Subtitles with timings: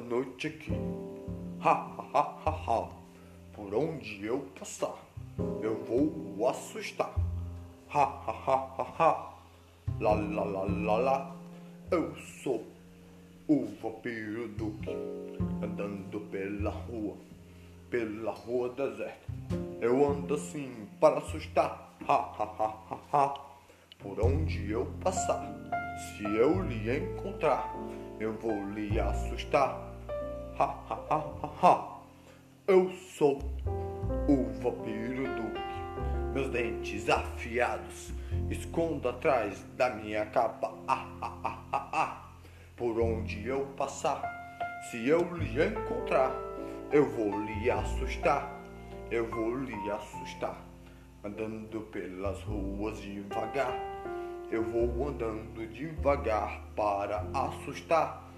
[0.00, 0.72] noite aqui.
[1.62, 1.72] Ha
[2.12, 2.88] ha ha ha.
[3.52, 4.96] Por onde eu passar,
[5.62, 7.14] eu vou assustar.
[7.88, 9.34] Ha ha ha ha ha.
[10.00, 11.36] La la la la la.
[11.90, 12.64] Eu sou
[13.48, 14.90] o vampiro Duque
[15.62, 17.16] andando pela rua,
[17.90, 19.32] pela rua deserta.
[19.80, 21.96] Eu ando assim para assustar.
[22.08, 23.50] Ha ha ha ha ha.
[23.98, 25.44] Por onde eu passar,
[25.98, 27.74] se eu lhe encontrar,
[28.18, 29.89] eu vou lhe assustar.
[30.60, 30.76] Ha
[31.08, 32.00] ha ha.
[32.66, 33.38] Eu sou
[34.28, 36.34] o vampiro Duque.
[36.34, 38.12] Meus dentes afiados
[38.50, 40.74] escondo atrás da minha capa.
[42.76, 44.20] Por onde eu passar,
[44.90, 46.30] se eu lhe encontrar,
[46.92, 48.54] eu vou lhe assustar.
[49.10, 50.60] Eu vou lhe assustar.
[51.24, 53.72] Andando pelas ruas devagar,
[54.50, 58.30] eu vou andando devagar para assustar.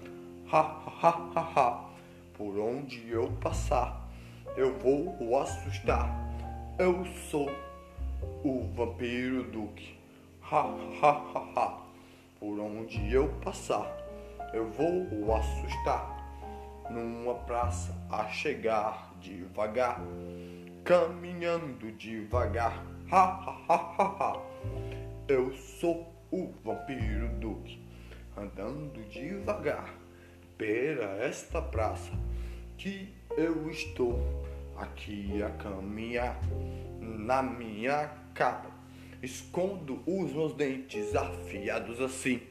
[0.49, 1.92] Ha ha ha ha ha.
[2.37, 4.09] Por onde eu passar,
[4.57, 6.09] eu vou assustar.
[6.79, 7.47] Eu sou
[8.43, 9.95] o vampiro Duque.
[10.41, 10.61] Ha
[11.01, 11.81] ha ha ha.
[12.39, 13.87] Por onde eu passar,
[14.51, 16.09] eu vou assustar.
[16.89, 20.01] Numa praça a chegar devagar,
[20.83, 22.83] caminhando devagar.
[23.11, 24.41] Ha ha ha ha.
[25.27, 27.79] Eu sou o vampiro Duque,
[28.35, 30.02] andando devagar
[30.63, 32.13] pela esta praça
[32.77, 34.17] que eu estou
[34.77, 36.39] aqui a caminhar
[37.01, 38.71] na minha capa.
[39.21, 42.41] Escondo os meus dentes afiados assim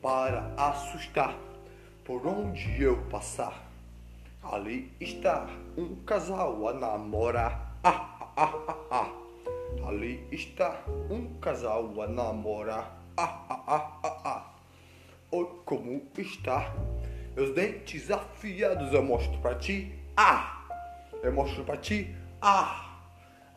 [0.00, 1.36] para assustar
[2.04, 3.68] por onde eu passar.
[4.40, 7.76] Ali está um casal a namorar.
[7.82, 9.88] Ah, ah, ah, ah, ah.
[9.88, 13.02] Ali está um casal a namorar.
[13.16, 14.52] Ah, ah, ah, ah, ah.
[15.32, 16.72] Oi, como está?
[17.34, 19.92] Meus dentes afiados eu mostro pra ti.
[20.16, 20.66] Ah!
[21.22, 22.14] Eu mostro pra ti.
[22.40, 23.00] Ah!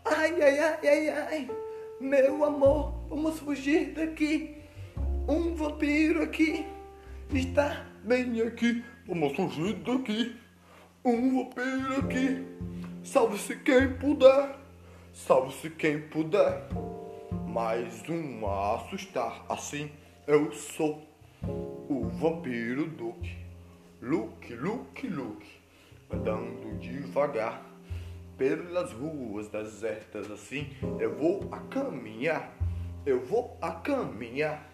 [0.06, 1.50] Ai, ai, ai, ai, ai.
[2.00, 4.58] Meu amor, vamos fugir daqui.
[5.28, 6.66] Um vampiro aqui
[7.34, 8.84] está bem aqui.
[9.08, 10.36] Vamos fugir daqui.
[11.04, 12.46] Um vampiro aqui.
[13.04, 14.56] Salve-se quem puder.
[15.12, 16.68] Salve-se quem puder.
[17.48, 19.46] Mais um a assustar.
[19.50, 19.92] Assim
[20.28, 21.02] eu sou
[21.90, 23.45] o vampiro Duque.
[24.02, 25.48] Luke, Luke, Luke.
[26.12, 27.62] Andando devagar
[28.38, 30.70] pelas ruas desertas assim,
[31.00, 32.54] eu vou a caminhar,
[33.06, 34.70] eu vou a caminhar,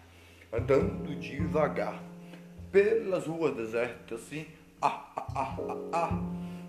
[0.52, 2.02] andando devagar
[2.70, 4.46] pelas ruas desertas assim,
[4.80, 6.10] ah, ah, ah, ah, ah,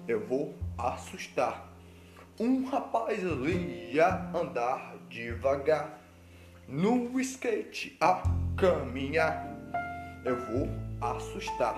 [0.07, 1.69] eu vou assustar.
[2.39, 5.99] Um rapaz ali ia andar devagar
[6.67, 8.23] no skate a
[8.55, 9.47] caminhar,
[10.23, 10.69] eu vou
[11.01, 11.75] assustar.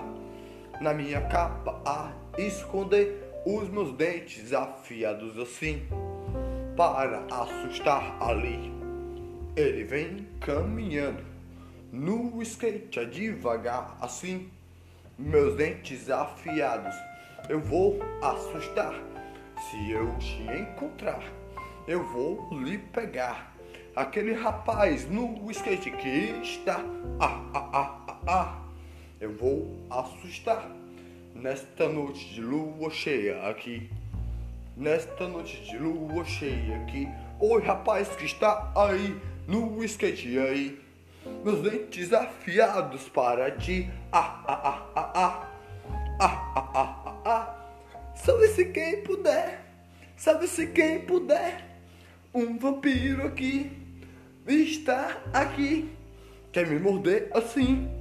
[0.80, 5.86] Na minha capa a esconder os meus dentes afiados assim
[6.76, 8.72] para assustar ali.
[9.56, 11.24] Ele vem caminhando
[11.90, 14.50] no skate a devagar assim,
[15.18, 16.94] meus dentes afiados.
[17.48, 18.94] Eu vou assustar.
[19.70, 21.22] Se eu te encontrar,
[21.88, 23.54] eu vou lhe pegar.
[23.94, 26.80] Aquele rapaz no skate que está,
[27.18, 28.65] ah, ah, ah, ah, ah.
[29.26, 30.70] Eu vou assustar
[31.34, 33.90] nesta noite de lua cheia aqui.
[34.76, 37.08] Nesta noite de lua cheia aqui.
[37.40, 40.78] Oi, rapaz que está aí no skate aí.
[41.44, 43.90] Meus dentes afiados para ti.
[44.12, 45.52] Ah, ah, ah, ah, ah.
[46.20, 48.14] Ah, ah, ah, ah, ah.
[48.14, 49.60] Salve-se quem puder.
[50.16, 51.64] Salve-se quem puder.
[52.32, 53.72] Um vampiro aqui
[54.46, 55.90] está aqui.
[56.52, 57.95] Quer me morder assim?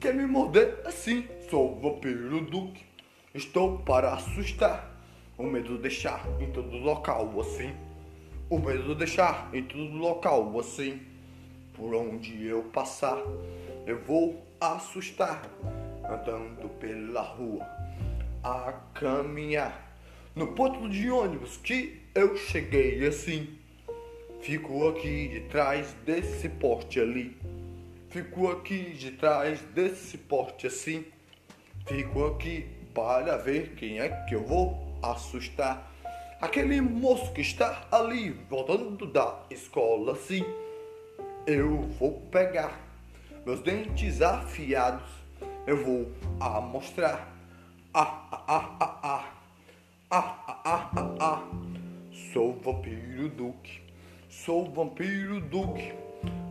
[0.00, 1.26] Quer me morder assim?
[1.50, 2.84] Sou o vampiro Duque.
[3.34, 4.96] Estou para assustar.
[5.36, 7.74] O medo de deixar em todo local assim.
[8.48, 11.00] O medo de deixar em todo local assim.
[11.74, 13.20] Por onde eu passar,
[13.88, 15.42] eu vou assustar.
[16.08, 17.66] Andando pela rua,
[18.44, 19.98] a caminhar.
[20.32, 23.58] No ponto de ônibus que eu cheguei assim.
[24.42, 27.36] Fico aqui de trás desse poste ali.
[28.10, 31.04] Fico aqui de trás desse poste assim.
[31.86, 35.92] Fico aqui para ver quem é que eu vou assustar.
[36.40, 40.42] Aquele moço que está ali voltando da escola, sim.
[41.46, 42.80] Eu vou pegar
[43.44, 45.10] meus dentes afiados.
[45.66, 46.10] Eu vou
[46.40, 47.30] a mostrar.
[47.92, 49.34] Ah, ah, ah, ah, ah.
[50.10, 51.42] Ah, ah, ah, ah, ah.
[52.32, 53.82] Sou vampiro Duque.
[54.30, 56.07] Sou vampiro Duque.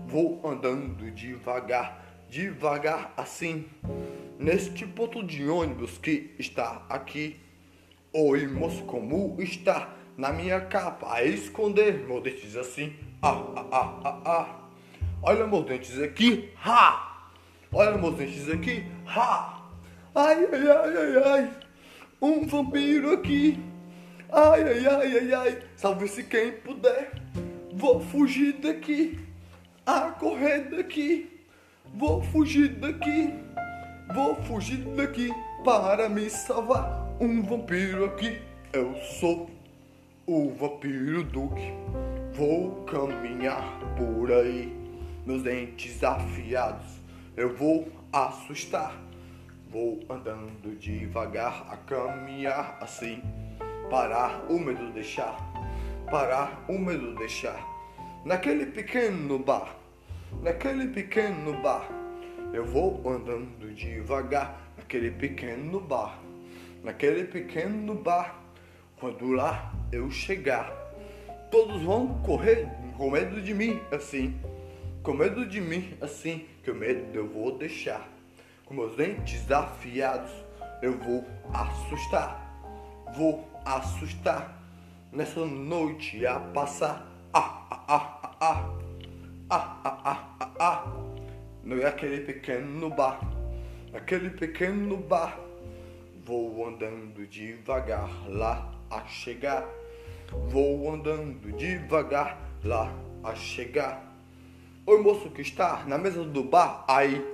[0.07, 3.65] Vou andando devagar, devagar assim
[4.39, 7.35] neste ponto de ônibus que está aqui.
[8.13, 9.93] Oi, moço, como está?
[10.15, 12.95] Na minha capa, a esconder meus dentes assim.
[13.21, 14.69] Ah, ah, ah, ah, ah.
[15.21, 17.29] Olha meus dentes aqui, ha!
[17.69, 19.61] Olha meus dentes aqui, ha!
[20.15, 21.51] Ai, ai, ai, ai, ai.
[22.21, 23.59] Um vampiro aqui.
[24.31, 25.63] Ai, ai, ai, ai, ai.
[25.75, 27.11] Salve-se quem puder.
[27.73, 29.26] Vou fugir daqui.
[29.87, 31.29] A correr daqui.
[31.95, 33.33] Vou fugir daqui.
[34.13, 35.31] Vou fugir daqui
[35.63, 37.07] para me salvar.
[37.21, 38.37] Um vampiro aqui.
[38.73, 39.49] Eu sou
[40.25, 41.71] o vampiro Duque.
[42.33, 43.63] Vou caminhar
[43.95, 44.75] por aí.
[45.25, 46.99] Meus dentes afiados.
[47.37, 48.93] Eu vou assustar.
[49.69, 53.23] Vou andando devagar a caminhar assim.
[53.89, 55.37] Parar o medo deixar.
[56.11, 57.65] Parar o medo deixar.
[58.25, 59.76] Naquele pequeno bar.
[60.41, 61.89] Naquele pequeno bar.
[62.53, 66.19] Eu vou andando devagar naquele pequeno bar.
[66.83, 68.39] Naquele pequeno bar.
[68.99, 70.71] Quando lá eu chegar,
[71.51, 72.67] todos vão correr
[72.97, 74.39] com medo de mim assim.
[75.03, 78.17] Com medo de mim assim, que o medo eu vou deixar
[78.67, 80.31] com meus dentes afiados,
[80.81, 82.61] eu vou assustar,
[83.15, 84.61] vou assustar
[85.11, 87.07] nessa noite a passar.
[87.33, 88.86] Ah, ah, ah, ah, ah,
[91.87, 93.21] No aquele pequeno bar,
[93.93, 95.39] aquele pequeno bar,
[96.25, 99.65] vou andando devagar lá a chegar,
[100.49, 102.93] vou andando devagar lá
[103.23, 104.03] a chegar.
[104.85, 107.25] Oi moço que está na mesa do bar aí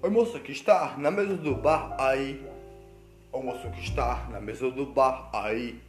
[0.00, 2.40] Oi moça que está na mesa do bar aí.
[3.32, 5.80] Oi moço que está na mesa do bar aí.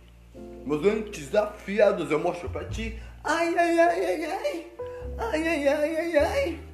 [0.65, 3.00] Meus dentes afiados eu mostro pra ti.
[3.23, 4.68] Ai, ai, ai, ai, ai.
[5.19, 6.66] Ai, ai, ai, ai, ai.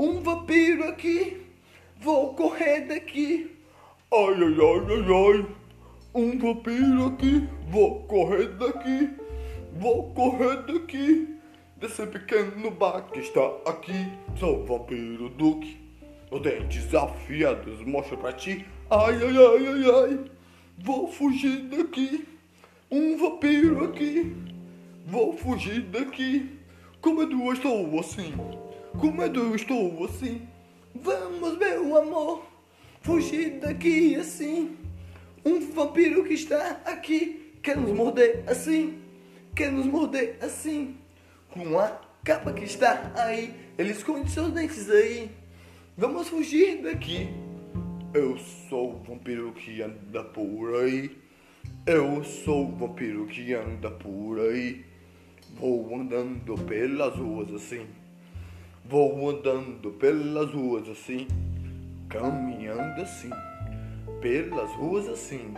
[0.00, 1.42] Um vampiro aqui.
[2.00, 3.54] Vou correr daqui.
[4.10, 5.46] Ai, ai, ai, ai, ai.
[6.14, 7.46] Um vampiro aqui.
[7.68, 9.10] Vou correr daqui.
[9.74, 11.36] Vou correr daqui.
[11.76, 14.10] Desse pequeno bar que está aqui.
[14.38, 15.76] Sou o vampiro Duque.
[16.30, 18.64] Os dentes afiados mostro pra ti.
[18.88, 20.30] Ai, ai, ai, ai, ai.
[20.78, 22.26] Vou fugir daqui.
[22.90, 24.34] Um vampiro aqui.
[25.04, 26.58] Vou fugir daqui.
[27.02, 28.32] Com medo eu estou assim.
[28.98, 30.42] Com medo eu estou assim.
[30.94, 32.44] Vamos, meu amor.
[33.02, 34.76] Fugir daqui assim.
[35.44, 37.54] Um vampiro que está aqui.
[37.62, 39.00] Quer nos morder assim.
[39.54, 40.96] Quer nos morder assim.
[41.50, 43.54] Com a capa que está aí.
[43.78, 45.30] Ele esconde seus dentes aí.
[45.96, 47.28] Vamos fugir daqui.
[48.12, 48.36] Eu
[48.68, 51.16] sou o vampiro que anda por aí.
[51.86, 54.84] Eu sou o vampiro que anda por aí.
[55.54, 57.86] Vou andando pelas ruas assim.
[58.90, 61.28] Vou andando pelas ruas assim.
[62.08, 63.30] Caminhando assim.
[64.20, 65.54] Pelas ruas assim.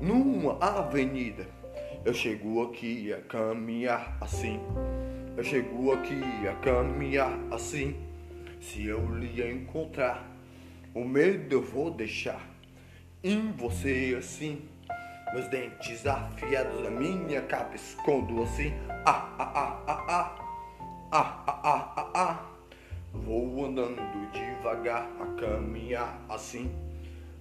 [0.00, 1.46] Numa avenida.
[2.04, 4.58] Eu chego aqui a caminhar assim.
[5.36, 7.94] Eu chego aqui a caminhar assim.
[8.60, 10.28] Se eu lhe encontrar,
[10.92, 12.44] o medo eu vou deixar
[13.22, 14.62] em você assim.
[15.32, 18.72] Meus dentes afiados na minha capa escondo assim.
[19.06, 20.40] Ah, ah, ah, ah, ah.
[21.12, 22.46] Ah, ah, ah, ah, ah.
[23.12, 26.70] Vou andando devagar a caminhar assim.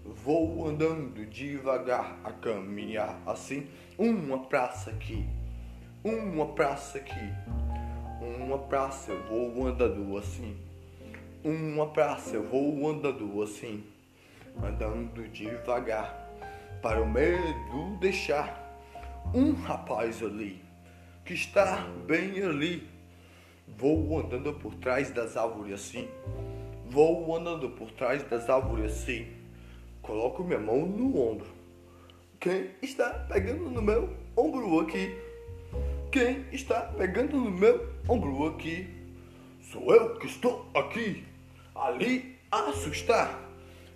[0.04, 3.68] Vou andando devagar a caminhar assim.
[3.98, 5.28] Uma praça aqui,
[6.04, 7.34] uma praça aqui,
[8.22, 10.58] uma praça eu vou andando assim
[11.44, 13.84] uma praça, eu vou andando assim,
[14.62, 16.30] andando devagar,
[16.82, 18.78] para o medo deixar
[19.34, 20.62] um rapaz ali,
[21.24, 22.89] que está bem ali.
[23.78, 26.08] Vou andando por trás das árvores assim,
[26.90, 29.28] vou andando por trás das árvores assim,
[30.02, 31.48] coloco minha mão no ombro.
[32.40, 35.16] Quem está pegando no meu ombro aqui?
[36.12, 38.88] Quem está pegando no meu ombro aqui?
[39.62, 41.24] Sou eu que estou aqui,
[41.76, 43.40] ali a assustar.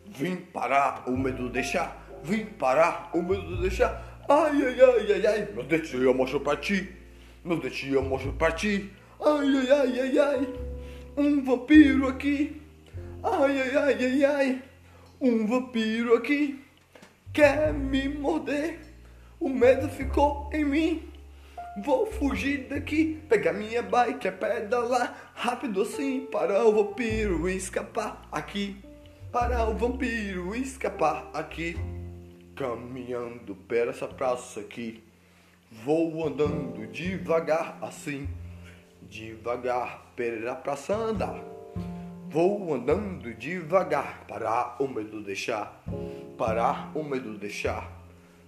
[0.06, 4.22] Vim parar o medo deixar, vim parar o medo deixar.
[4.30, 6.94] Ai, ai, ai, ai, ai, meu dente eu mostro pra ti,
[7.44, 8.92] meu dente eu mostro pra ti.
[9.26, 10.54] Ai, ai, ai, ai, ai,
[11.16, 12.62] um vampiro aqui.
[13.24, 14.62] Ai, ai, ai, ai, ai,
[15.22, 16.60] um vampiro aqui.
[17.32, 18.82] Quer me morder,
[19.40, 21.04] o medo ficou em mim.
[21.86, 28.76] Vou fugir daqui, pegar minha bike, é pedalar rápido assim para o vampiro escapar aqui.
[29.32, 31.78] Para o vampiro escapar aqui.
[32.58, 35.02] Caminhando pela essa praça aqui.
[35.72, 38.28] Vou andando devagar assim.
[39.10, 41.44] Devagar pela praça andar.
[42.30, 45.84] Vou andando devagar, parar o medo deixar,
[46.38, 47.92] parar o medo deixar.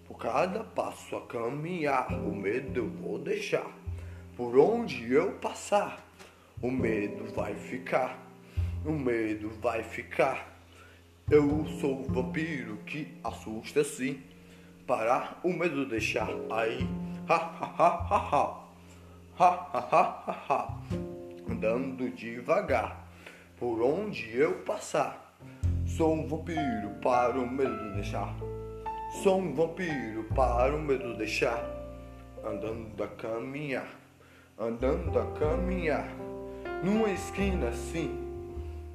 [0.08, 3.70] Por cada passo a caminhar, o medo eu vou deixar.
[4.36, 6.04] Por onde eu passar,
[6.62, 8.18] o medo vai ficar,
[8.84, 10.60] o medo vai ficar.
[11.30, 14.22] Eu sou o vampiro que assusta sim.
[14.88, 16.88] Parar o medo deixar aí.
[17.28, 18.65] Ha ha ha ha ha.
[19.38, 20.78] Ha ha ha ha ha.
[21.52, 23.06] Andando devagar
[23.58, 25.36] por onde eu passar.
[25.86, 28.34] Sou um vampiro para o medo deixar.
[29.22, 31.62] Sou um vampiro para o medo deixar.
[32.46, 33.90] Andando a caminhar,
[34.58, 36.08] andando a caminhar.
[36.82, 38.18] Numa esquina assim,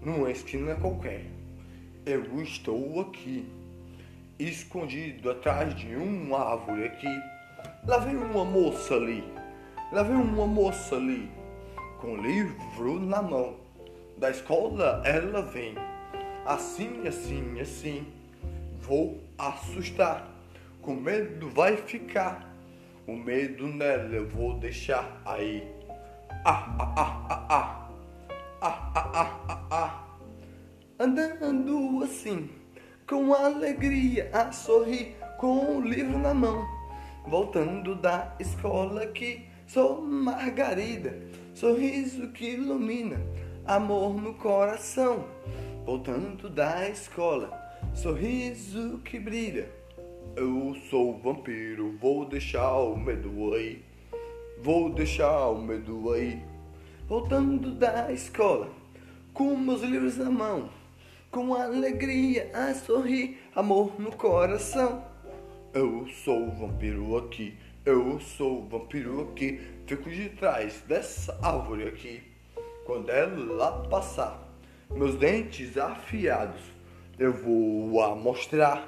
[0.03, 1.27] numa esquina qualquer.
[2.07, 3.47] Eu estou aqui,
[4.39, 7.21] escondido atrás de uma árvore aqui.
[7.87, 9.23] Lá vem uma moça ali,
[9.93, 11.31] lá vem uma moça ali,
[12.01, 13.57] com livro na mão.
[14.17, 15.75] Da escola ela vem,
[16.45, 18.07] assim, assim, assim.
[18.81, 20.29] Vou assustar,
[20.83, 22.49] com medo vai ficar.
[23.07, 25.67] O medo nela eu vou deixar aí.
[26.45, 27.81] Ah, ah, ah, ah, ah.
[28.63, 30.05] Ah, ah, ah, ah, ah.
[30.99, 32.51] Andando assim,
[33.09, 36.63] com alegria a sorrir, com o livro na mão.
[37.27, 41.17] Voltando da escola que sou Margarida,
[41.55, 43.21] sorriso que ilumina,
[43.65, 45.25] amor no coração.
[45.87, 49.71] Voltando da escola, sorriso que brilha.
[50.35, 53.85] Eu sou vampiro, vou deixar o medo aí.
[54.61, 56.43] Vou deixar o medo aí.
[57.07, 58.69] Voltando da escola,
[59.33, 60.69] com meus livros na mão,
[61.31, 65.05] com alegria a sorrir, amor no coração.
[65.73, 71.89] Eu sou o vampiro aqui, eu sou o vampiro aqui, fico de trás dessa árvore
[71.89, 72.23] aqui.
[72.85, 74.47] Quando ela passar,
[74.91, 76.61] meus dentes afiados,
[77.19, 78.87] eu vou a mostrar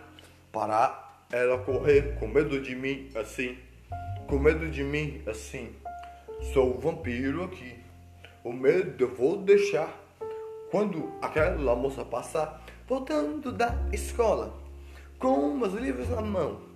[0.50, 3.56] para ela correr com medo de mim assim,
[4.26, 5.74] com medo de mim assim.
[6.52, 7.74] Sou o vampiro aqui.
[8.44, 10.02] O medo eu vou deixar
[10.70, 14.52] quando aquela moça passar, voltando da escola,
[15.18, 16.71] com meus livros na mão,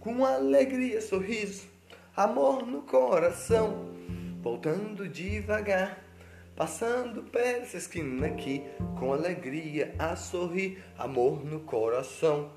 [0.00, 1.66] com alegria, sorriso,
[2.16, 3.88] amor no coração,
[4.40, 6.02] voltando devagar,
[6.54, 8.62] passando essa esquina aqui,
[8.98, 12.50] com alegria a sorrir, amor no coração.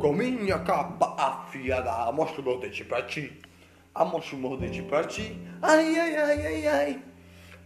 [0.00, 3.40] Com minha capa afiada, mostro meu dente pra ti,
[3.94, 7.02] amostro meu dente pra ti, ai, ai, ai, ai, ai.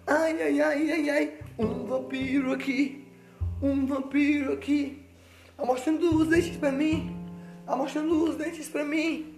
[0.07, 3.07] Ai, ai, ai, ai, ai, um vampiro aqui,
[3.63, 5.07] um vampiro aqui,
[5.57, 7.17] amostrando os dentes pra mim,
[7.71, 9.35] amostrando os dentes pra mim.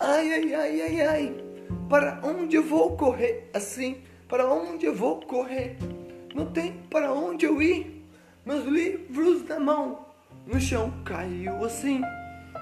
[0.00, 1.34] Ai, ai, ai, ai, ai,
[1.88, 3.98] para onde eu vou correr assim?
[4.28, 5.76] Para onde eu vou correr?
[6.34, 8.04] Não tem para onde eu ir.
[8.44, 10.06] Meus livros na mão,
[10.46, 12.00] no chão caiu assim,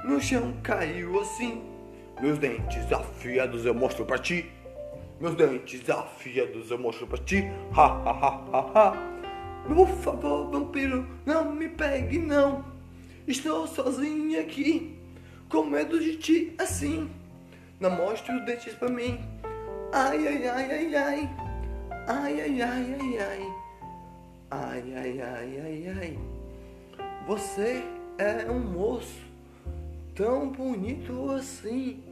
[0.04, 1.62] no chão caiu assim.
[2.20, 4.50] Meus dentes afiados eu mostro pra ti.
[5.20, 7.44] Meus dentes afiados eu mostro pra ti.
[7.76, 9.14] Ha, ha, ha, ha, ha.
[9.66, 12.64] Por favor, vampiro, não me pegue, não.
[13.26, 14.98] Estou sozinha aqui,
[15.54, 17.08] com medo de ti assim.
[17.78, 19.20] Não mostre os dentes pra mim.
[19.92, 21.30] Ai, ai, ai, ai, ai.
[22.08, 23.52] Ai, ai, ai, ai, ai.
[24.50, 26.18] Ai, ai, ai, ai, ai.
[27.28, 27.84] Você
[28.18, 29.22] é um moço
[30.16, 32.02] tão bonito assim.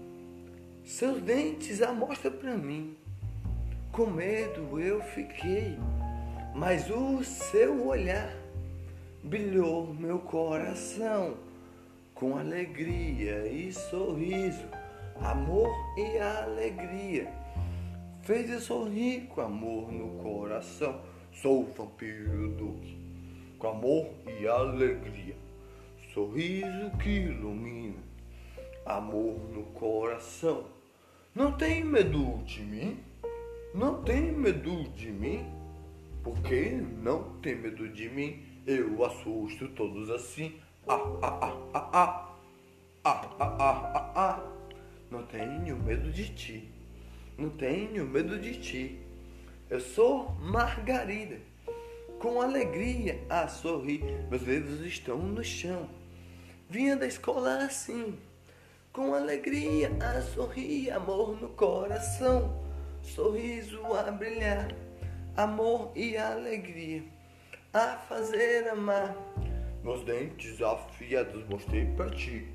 [0.85, 2.97] Seus dentes amostra pra mim.
[3.91, 5.77] Com medo eu fiquei,
[6.55, 8.33] mas o seu olhar
[9.25, 11.37] brilhou meu coração
[12.15, 14.67] com alegria e sorriso,
[15.21, 17.33] amor e alegria.
[18.23, 21.01] Fez eu sorrir com amor no coração.
[21.33, 22.97] Sou vampiro Duque,
[23.59, 25.35] com amor e alegria.
[26.15, 27.99] Sorriso que ilumina,
[28.85, 30.67] amor no coração.
[31.35, 32.99] Não tem medo de mim?
[33.75, 35.47] Não tem medo de mim?
[36.23, 38.45] Porque não tem medo de mim?
[38.67, 40.61] Eu assusto todos assim.
[40.89, 42.29] Ah, ah, ah, ah, ah.
[43.05, 44.53] Ah, ah, ah, ah, ah.
[45.11, 46.73] Não tenho medo de ti.
[47.39, 49.01] Não tenho medo de ti.
[49.69, 51.39] Eu sou Margarida.
[52.19, 55.89] Com alegria a sorrir, meus dedos estão no chão.
[56.71, 58.17] Vinha da escola assim,
[58.93, 62.63] com alegria a sorrir, amor no coração
[63.03, 64.69] sorriso a brilhar,
[65.37, 67.03] amor e alegria
[67.73, 69.15] a fazer amar.
[69.83, 72.47] Meus dentes afiados mostrei pra ti.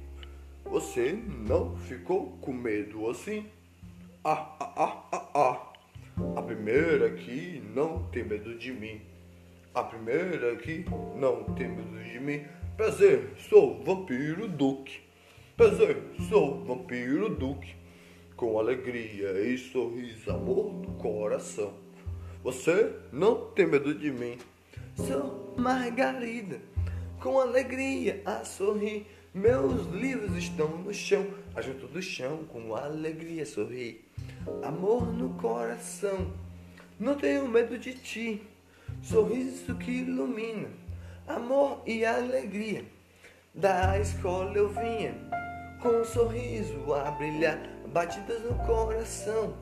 [0.63, 3.45] Você não ficou com medo assim?
[4.23, 5.73] Ah, ah, ah, ah, ah.
[6.35, 9.01] A primeira que não tem medo de mim.
[9.73, 12.45] A primeira aqui, não tem medo de mim.
[12.75, 14.99] Prazer, sou vampiro Duque.
[15.55, 15.97] Prazer,
[16.29, 17.75] sou vampiro Duque.
[18.35, 21.73] Com alegria e sorriso, amor no coração.
[22.43, 24.37] Você não tem medo de mim.
[24.95, 26.59] Sou Margarida,
[27.19, 29.05] com alegria a sorrir.
[29.33, 34.05] Meus livros estão no chão, ajunto do chão, com alegria sorrir.
[34.63, 36.33] Amor no coração,
[36.99, 38.41] não tenho medo de ti.
[39.03, 40.69] Sorriso que ilumina,
[41.27, 42.85] amor e alegria.
[43.53, 45.13] Da escola eu vinha,
[45.81, 47.59] com um sorriso a brilhar,
[47.93, 49.55] batidas no coração.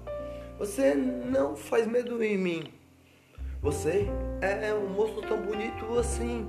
[0.57, 2.73] Você não faz medo em mim.
[3.61, 4.07] Você
[4.41, 6.45] é um moço tão bonito assim,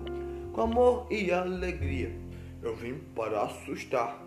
[0.57, 2.11] com amor e alegria.
[2.63, 4.19] Eu vim para assustar,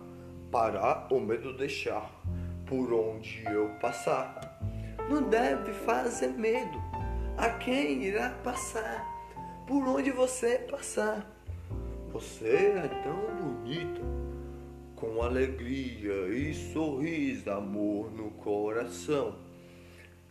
[0.48, 2.08] para o medo deixar,
[2.66, 4.60] por onde eu passar.
[5.10, 6.80] Não deve fazer medo
[7.36, 9.04] a quem irá passar,
[9.66, 11.28] por onde você passar.
[12.12, 14.00] Você é tão bonita,
[14.94, 19.34] com alegria e sorriso, amor no coração.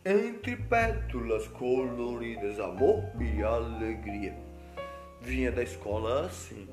[0.02, 4.49] Entre pétalas coloridas, amor e alegria.
[5.20, 6.66] Vinha da escola assim,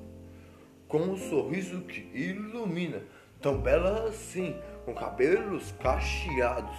[0.87, 3.01] com um sorriso que ilumina,
[3.41, 6.77] tão bela assim, com cabelos cacheados,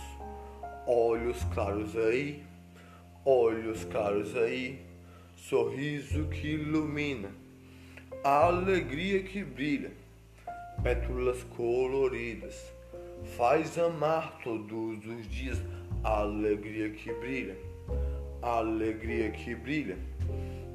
[0.86, 2.42] olhos claros aí,
[3.24, 4.80] olhos claros aí,
[5.36, 7.30] sorriso que ilumina,
[8.24, 9.92] a alegria que brilha,
[10.82, 12.72] pétalas coloridas,
[13.36, 15.58] faz amar todos os dias
[16.02, 17.56] a alegria que brilha,
[18.40, 19.98] alegria que brilha.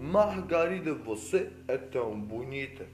[0.03, 2.85] Margarida, você é tão bonita.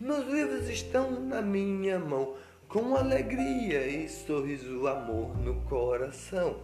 [0.00, 6.62] Meus livros estão na minha mão, com alegria e sorriso, amor no coração,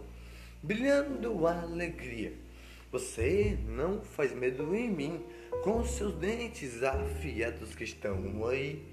[0.63, 2.33] brilhando alegria.
[2.91, 5.23] Você não faz medo em mim,
[5.63, 8.83] com seus dentes afiados que estão aí.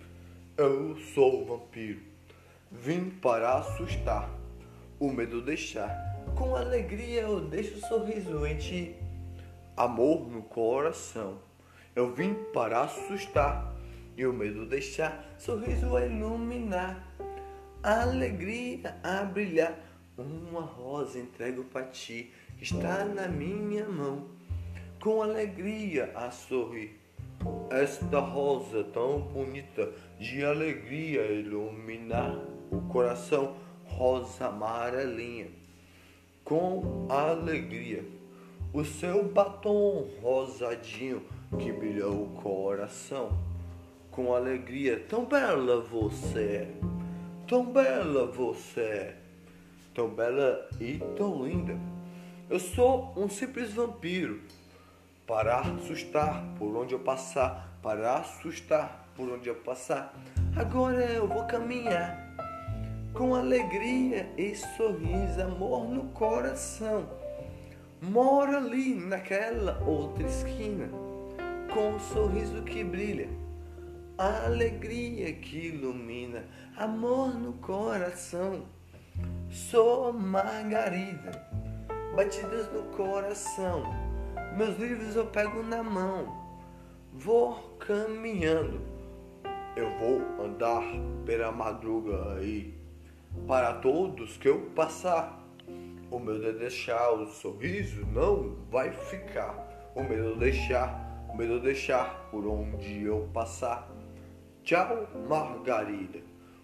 [0.59, 2.03] Eu sou o vampiro,
[2.71, 4.29] vim para assustar,
[5.01, 5.91] o medo deixar.
[6.37, 9.02] Com alegria eu deixo o sorriso em ti,
[9.77, 11.39] amor no coração.
[11.95, 13.75] Eu vim para assustar
[14.17, 17.07] e o medo deixar, sorriso a iluminar,
[17.83, 19.79] a alegria a brilhar.
[20.17, 24.27] Uma rosa entrego para ti, está na minha mão,
[25.01, 27.01] com alegria a sorrir.
[27.71, 32.37] Esta rosa tão bonita, de alegria iluminar
[32.71, 33.57] o coração,
[33.87, 35.49] rosa amarelinha,
[36.45, 38.05] com alegria.
[38.75, 41.23] O seu batom rosadinho
[41.59, 43.31] que brilha o coração
[44.11, 44.99] com alegria.
[45.09, 46.75] Tão bela você é,
[47.47, 49.17] tão bela você é,
[49.95, 51.79] tão bela e tão linda.
[52.49, 54.41] Eu sou um simples vampiro
[55.27, 60.15] para assustar por onde eu passar, para assustar por onde eu passar.
[60.57, 62.35] Agora eu vou caminhar
[63.13, 67.22] com alegria e sorriso, amor no coração.
[68.03, 70.89] Moro ali naquela outra esquina,
[71.73, 73.29] com um sorriso que brilha
[74.19, 76.45] a alegria que ilumina,
[76.77, 78.65] amor no coração.
[79.49, 81.49] Sou Margarida,
[82.17, 83.85] batidas no coração.
[84.57, 86.27] Meus livros eu pego na mão,
[87.13, 88.81] vou caminhando.
[89.77, 90.83] Eu vou andar
[91.25, 92.75] pela madruga aí,
[93.47, 95.42] para todos que eu passar.
[96.13, 99.91] O meu de deixar o sorriso não vai ficar.
[99.95, 103.91] O medo de deixar, o medo de deixar por onde eu passar.
[104.63, 106.19] Tchau, Margarida,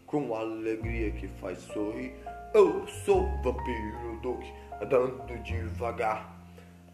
[0.05, 2.13] com alegria que faz sorrir.
[2.53, 6.31] Eu sou vampiro Duque, andando devagar.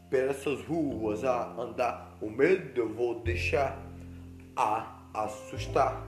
[0.08, 3.76] Pelas ruas a andar, o medo eu vou deixar
[4.54, 6.06] a assustar.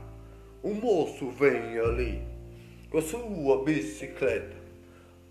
[0.63, 2.23] O moço vem ali
[2.89, 4.56] com a sua bicicleta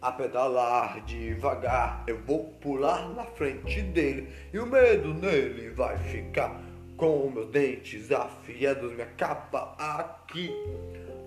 [0.06, 2.04] a pedalar devagar.
[2.06, 6.62] Eu vou pular na frente dele e o medo nele vai ficar
[6.96, 10.52] com meus dentes afiados, minha capa aqui.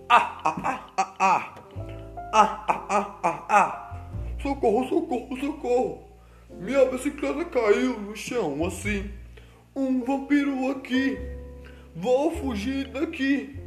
[0.09, 1.55] Ah, ah, ah, ah, ah.
[2.33, 4.09] Ah, ah, ah, ah, ah.
[4.41, 6.09] Socorro, socorro, socorro.
[6.49, 9.11] Minha bicicleta caiu no chão assim.
[9.75, 11.19] Um vampiro aqui.
[11.97, 13.59] Vou fugir daqui.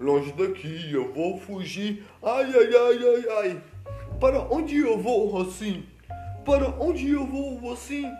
[0.00, 2.02] Longe daqui eu vou fugir.
[2.22, 3.73] Ai, ai, ai, ai, ai.
[4.20, 5.84] Para onde eu vou assim?
[6.44, 8.10] Para onde eu vou assim?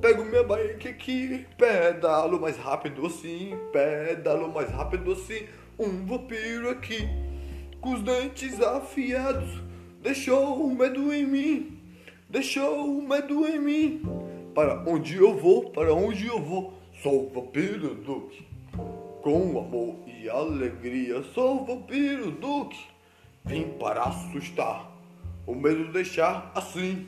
[0.00, 5.46] Pego minha bike aqui, pedalo mais rápido assim, pedalo mais rápido assim.
[5.78, 7.08] Um vampiro aqui,
[7.80, 9.62] com os dentes afiados,
[10.02, 11.78] deixou o medo em mim,
[12.28, 14.02] deixou o medo em mim.
[14.54, 18.46] Para onde eu vou, para onde eu vou, sou o vampiro Duque.
[19.22, 22.78] Com amor e alegria, sou o vampiro Duque.
[23.44, 24.95] Vim para assustar,
[25.46, 27.06] o medo deixar assim.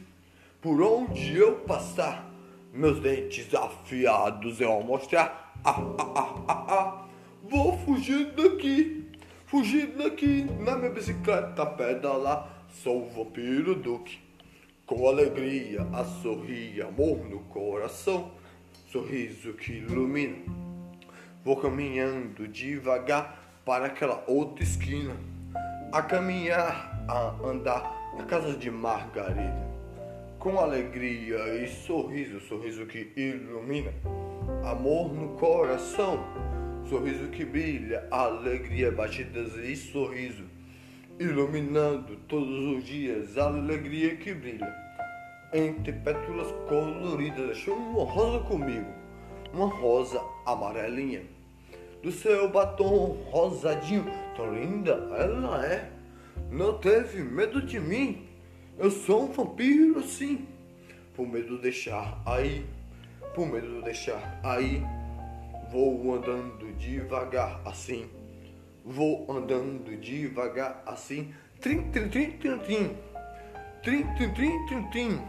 [0.60, 2.28] Por onde eu passar,
[2.72, 5.54] meus dentes afiados eu mostrar.
[5.64, 7.04] Ah, ah, ah, ah, ah.
[7.42, 9.06] Vou fugir daqui,
[9.46, 12.66] fugir daqui na minha bicicleta pedalar.
[12.68, 14.18] Sou o vampiro Duque.
[14.86, 18.30] Com alegria a sorrir, amor no coração,
[18.90, 20.38] sorriso que ilumina.
[21.44, 25.14] Vou caminhando devagar para aquela outra esquina,
[25.92, 29.68] a caminhar, a andar na casa de Margarida.
[30.38, 33.92] Com alegria e sorriso, sorriso que ilumina,
[34.64, 36.24] amor no coração,
[36.88, 40.44] sorriso que brilha, alegria, batidas e sorriso
[41.20, 44.72] iluminando todos os dias alegria que brilha.
[45.52, 48.92] Entre pétalas coloridas, deixou uma rosa comigo,
[49.52, 51.22] uma rosa amarelinha.
[52.02, 55.97] Do seu batom rosadinho, tão linda ela é.
[56.50, 58.28] Não teve medo de mim,
[58.78, 60.46] eu sou um vampiro sim.
[61.14, 62.64] Por medo de deixar aí,
[63.34, 64.82] por medo de deixar aí,
[65.70, 68.08] vou andando devagar assim
[68.90, 71.34] Vou andando devagar assim.
[71.60, 72.96] Trim, trim, trim, trim, trim.
[73.82, 75.22] Trim, trim, trim, trim, trim.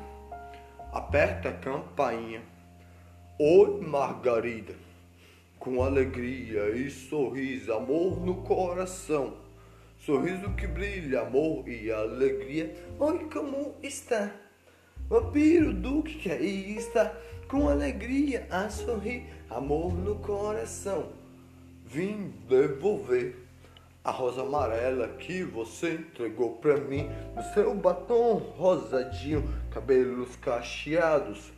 [0.93, 2.41] Aperta a campainha.
[3.38, 4.74] Oi, Margarida.
[5.60, 9.34] Com alegria e sorriso, amor no coração.
[10.10, 12.76] Sorriso que brilha, amor e alegria.
[13.00, 14.32] Oi, como está?
[15.08, 17.15] Vampiro Duque que aí está,
[17.48, 21.10] com alegria a sorrir, amor no coração.
[21.86, 23.36] Vim devolver
[24.04, 31.52] a rosa amarela que você entregou pra mim no seu batom rosadinho, cabelos cacheados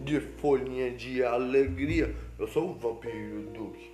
[0.00, 2.12] de folhinha de alegria.
[2.40, 3.92] Eu sou o vampiro Duque,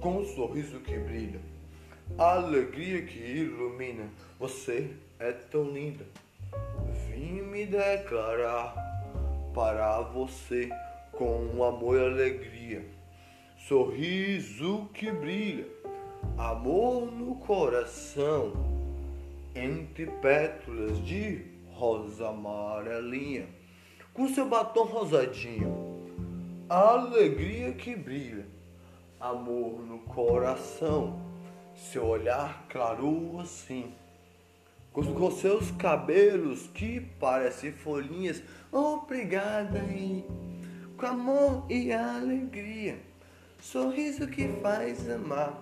[0.00, 1.40] com um sorriso que brilha,
[2.18, 4.08] a alegria que ilumina.
[4.38, 6.04] Você é tão linda.
[7.08, 8.74] Vim me declarar
[9.54, 10.70] para você
[11.12, 12.84] com amor e alegria,
[13.56, 15.66] sorriso que brilha
[16.38, 18.52] amor no coração,
[19.54, 23.46] entre pétalas de rosa amarelinha,
[24.14, 26.06] com seu batom rosadinho,
[26.68, 28.46] alegria que brilha,
[29.20, 31.20] amor no coração,
[31.90, 33.92] seu olhar claro assim,
[34.92, 40.24] com seus cabelos que parecem folhinhas, obrigada aí,
[40.96, 42.98] com amor e alegria,
[43.60, 45.60] sorriso que faz amar.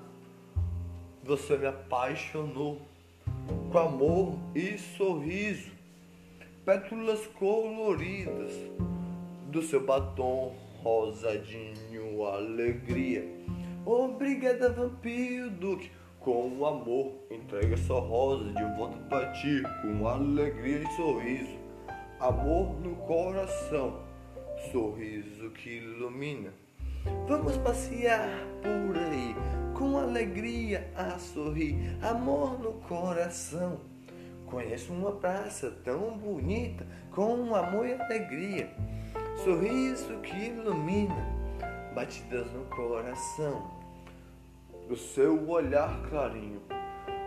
[1.25, 2.81] Você me apaixonou.
[3.73, 5.71] Com amor e sorriso,
[6.65, 8.53] pétalas coloridas.
[9.49, 13.25] Do seu batom rosadinho, alegria.
[13.85, 20.97] Obrigada, vampiro Duque, com amor, entrega essa rosa de volta para ti, com alegria e
[20.97, 21.59] sorriso,
[22.21, 24.01] amor no coração,
[24.71, 26.53] sorriso que ilumina.
[27.27, 28.29] Vamos passear
[28.61, 29.35] por aí.
[29.75, 33.81] Com alegria a sorrir, amor no coração.
[34.45, 38.69] Conheço uma praça tão bonita, com amor e alegria,
[39.43, 41.17] sorriso que ilumina,
[41.95, 43.80] batidas no coração.
[44.91, 46.61] Do seu olhar clarinho,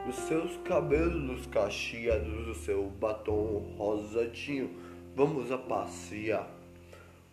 [0.05, 4.69] dos seus cabelos cacheados, do seu batom rosadinho,
[5.15, 6.45] vamos a passear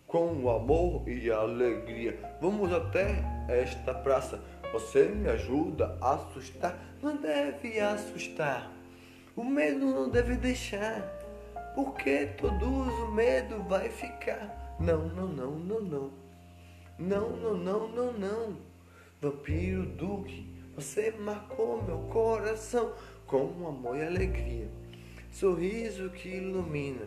[0.07, 2.17] com amor e alegria.
[2.41, 4.41] Vamos até esta praça
[4.73, 6.79] você me ajuda a assustar?
[7.03, 8.71] Não deve assustar.
[9.35, 11.03] O medo não deve deixar.
[11.75, 12.63] Porque todos
[13.01, 14.77] o medo vai ficar.
[14.79, 16.11] Não, não, não, não, não.
[16.97, 18.70] Não, não, não, não, não.
[19.21, 22.91] Vampiro Duque, você marcou meu coração
[23.27, 24.67] com amor e alegria.
[25.31, 27.07] Sorriso que ilumina.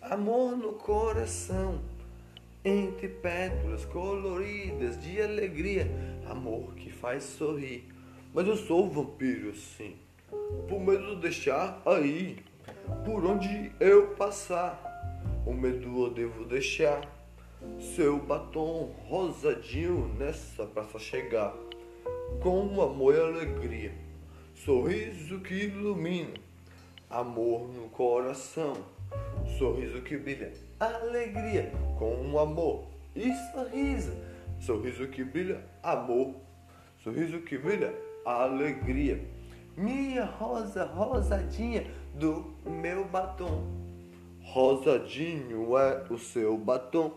[0.00, 1.80] Amor no coração
[2.64, 5.90] entre pétalas coloridas de alegria,
[6.28, 7.88] amor que faz sorrir.
[8.32, 9.96] Mas eu sou vampiro sim,
[10.68, 12.36] por medo de deixar aí,
[13.04, 14.80] por onde eu passar.
[15.44, 17.00] O medo eu devo deixar,
[17.78, 21.54] seu batom rosadinho nessa praça chegar,
[22.40, 23.94] com amor e alegria,
[24.54, 26.34] sorriso que ilumina,
[27.10, 28.76] amor no coração,
[29.58, 34.12] sorriso que brilha alegria, com amor e sorriso.
[34.60, 36.34] Sorriso que brilha, amor.
[37.02, 37.94] Sorriso que brilha,
[38.24, 39.24] alegria.
[39.76, 43.64] Minha rosa rosadinha do meu batom.
[44.42, 47.12] Rosadinho é o seu batom,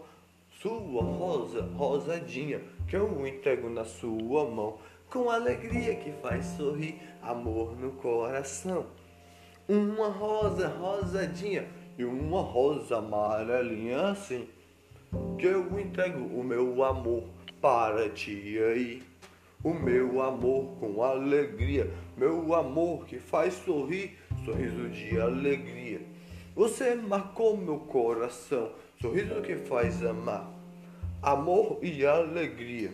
[0.65, 4.79] sua rosa, rosadinha, que eu entrego na sua mão,
[5.11, 8.87] com alegria que faz sorrir, amor no coração.
[9.69, 11.67] Uma rosa rosadinha
[11.99, 14.47] e uma rosa amarelinha assim,
[15.37, 17.25] que eu entrego o meu amor
[17.61, 19.03] para ti aí.
[19.63, 26.01] O meu amor com alegria, meu amor que faz sorrir, sorriso de alegria.
[26.55, 30.54] Você marcou meu coração, sorriso que faz amar,
[31.25, 32.91] amor e alegria.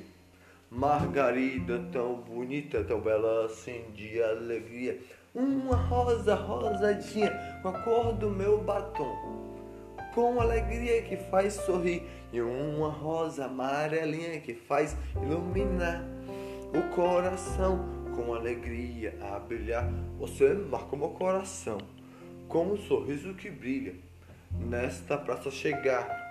[0.70, 3.50] Margarida tão bonita, tão bela
[3.94, 4.98] de alegria.
[5.36, 9.52] Uma rosa rosadinha com a cor do meu batom
[10.14, 16.04] com alegria que faz sorrir e uma rosa amarelinha que faz iluminar
[16.74, 19.90] o coração com alegria a brilhar.
[20.20, 21.78] Você marcou meu coração
[22.48, 23.96] com um sorriso que brilha
[24.52, 26.31] nesta praça chegar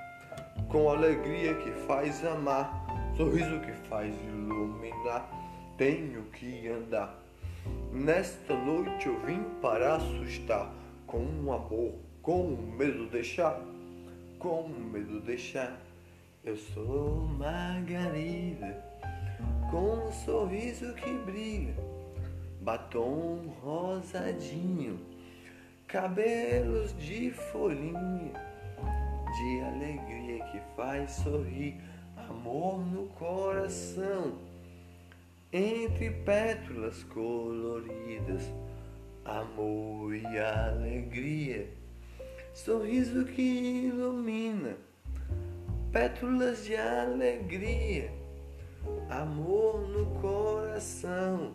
[0.70, 5.28] com alegria que faz amar, sorriso que faz iluminar.
[5.76, 7.20] Tenho que andar.
[7.92, 10.72] Nesta noite eu vim para assustar
[11.08, 13.60] com um amor, com um medo deixar,
[14.38, 15.76] com um medo deixar.
[16.44, 18.84] Eu sou Margarida,
[19.72, 21.74] com um sorriso que brilha,
[22.60, 25.00] batom rosadinho,
[25.88, 28.49] cabelos de folhinha,
[29.32, 31.80] de alegria que faz sorrir,
[32.16, 34.38] amor no coração,
[35.52, 38.42] entre pétalas coloridas,
[39.24, 41.68] amor e alegria,
[42.52, 44.76] sorriso que ilumina,
[45.92, 48.12] pétalas de alegria,
[49.08, 51.52] amor no coração,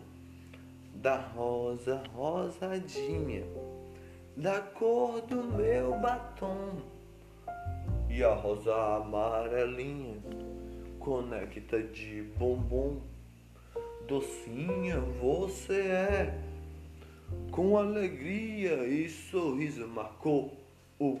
[0.94, 3.44] da rosa rosadinha,
[4.34, 6.95] da cor do meu batom
[8.08, 10.16] e a rosa amarelinha
[10.98, 13.00] conecta de bombom.
[14.08, 16.38] Docinha você é,
[17.50, 20.56] com alegria e sorriso marcou
[20.98, 21.20] o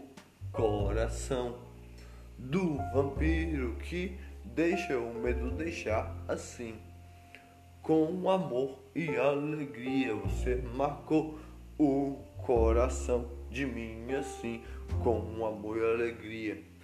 [0.52, 1.56] coração
[2.38, 6.74] do vampiro que deixa o medo deixar assim.
[7.82, 11.38] Com amor e alegria você marcou
[11.78, 14.62] o coração de mim assim,
[15.02, 16.75] com amor e alegria.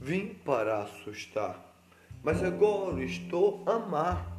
[0.00, 1.74] Vim para assustar,
[2.22, 4.32] mas agora estou a amar,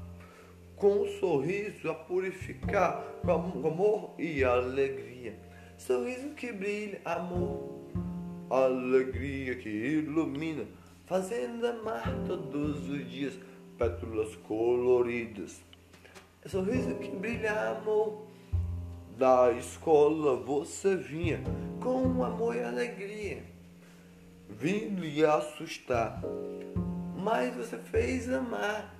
[0.77, 5.37] com um sorriso a purificar, com amor e alegria.
[5.77, 7.77] Sorriso que brilha, amor,
[8.49, 10.65] alegria que ilumina,
[11.05, 13.37] fazendo amar todos os dias,
[13.77, 15.61] pétalas coloridas.
[16.45, 18.27] Sorriso que brilha, amor,
[19.17, 21.43] da escola você vinha
[21.81, 23.48] com amor e alegria
[24.49, 26.21] vim lhe assustar,
[27.15, 28.95] mas você fez amar.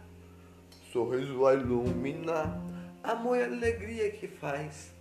[0.92, 2.60] Sorriso a iluminar,
[3.04, 4.94] amor e alegria que faz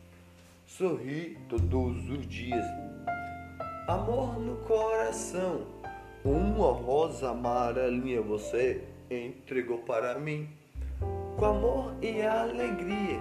[0.66, 2.64] sorrir todos os dias.
[3.86, 5.66] Amor no coração,
[6.24, 10.48] uma rosa amarelinha você entregou para mim,
[11.36, 13.20] com amor e alegria.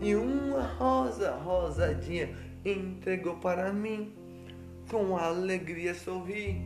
[0.00, 2.32] E uma rosa rosadinha
[2.64, 4.12] entregou para mim
[4.90, 6.62] com alegria sorri.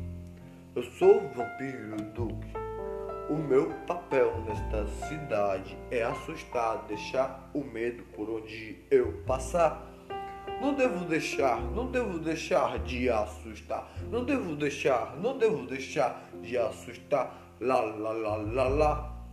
[0.77, 2.53] Eu sou o vampiro Duque.
[3.29, 9.91] O meu papel nesta cidade é assustar, deixar o medo por onde eu passar.
[10.61, 13.91] Não devo deixar, não devo deixar de assustar.
[14.11, 17.37] Não devo deixar, não devo deixar de assustar.
[17.61, 19.27] Lá, lá, lá, lá, lá.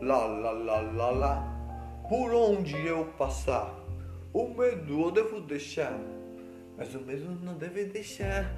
[0.00, 2.02] Lá, lá, lá, lá, lá.
[2.08, 3.74] Por onde eu passar,
[4.32, 5.98] o medo eu devo deixar
[6.76, 8.50] mas o medo não deve deixar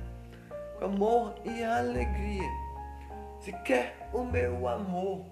[0.78, 2.48] com amor e alegria.
[3.40, 5.26] Se quer o meu amor,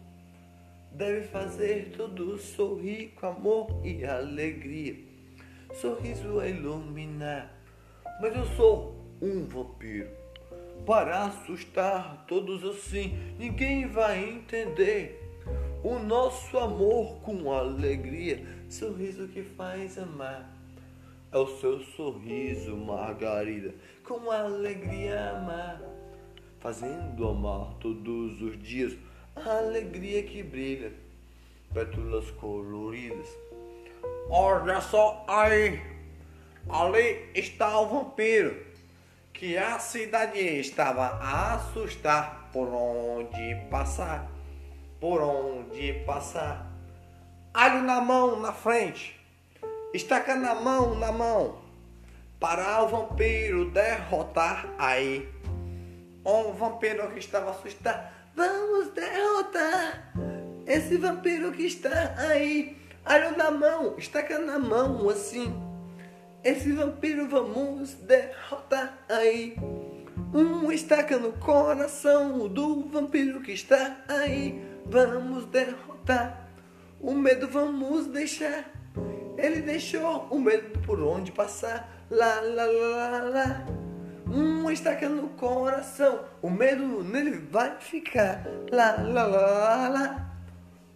[0.93, 4.97] deve fazer tudo sorrir com amor e alegria.
[5.75, 7.51] Sorriso a iluminar,
[8.21, 10.11] mas eu sou um vampiro.
[10.85, 15.19] Para assustar todos assim, ninguém vai entender.
[15.83, 20.52] O nosso amor com alegria, sorriso que faz amar
[21.33, 25.81] é o seu sorriso, Margarida, com alegria amar,
[26.61, 28.95] fazendo amar todos os dias
[29.35, 30.93] a alegria que brilha,
[31.73, 33.27] pétalas coloridas.
[34.29, 35.81] Olha só aí,
[36.69, 38.67] ali está o vampiro,
[39.33, 42.43] que a cidade estava a assustar.
[42.53, 44.31] Por onde passar,
[45.01, 46.71] por onde passar.
[47.55, 49.22] Alho na mão, na frente
[49.95, 51.59] estaca na mão, na mão,
[52.39, 55.29] para o vampiro derrotar aí.
[56.25, 60.11] Um vampiro que estava assustado Vamos derrotar
[60.67, 62.77] esse vampiro que está aí.
[63.05, 65.53] Alho na mão, estaca na mão assim.
[66.43, 69.55] Esse vampiro vamos derrotar aí.
[70.33, 74.65] Um estaca no coração do vampiro que está aí.
[74.87, 76.49] Vamos derrotar.
[77.01, 78.65] O medo vamos deixar.
[79.37, 81.89] Ele deixou o medo por onde passar.
[82.11, 83.67] Lá, lá, lá, lá.
[84.31, 86.21] Um estaca no coração.
[86.41, 88.47] O medo nele vai ficar.
[88.71, 90.37] Lá, lá, lá, lá.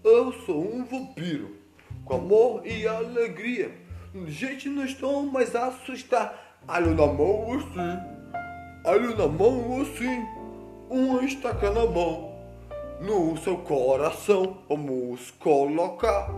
[0.04, 1.56] Eu sou um vampiro.
[2.04, 3.72] Com amor e alegria.
[4.26, 6.59] Gente, não estou mais a assustar.
[6.68, 8.16] Alho na mão assim
[8.87, 10.24] alho na mão assim,
[10.88, 12.37] uma estaca na mão.
[13.00, 16.30] No seu coração vamos colocar.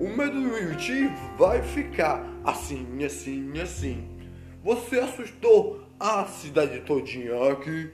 [0.00, 4.08] O medo ti vai ficar assim, assim, assim.
[4.64, 7.90] Você assustou a cidade todinha aqui.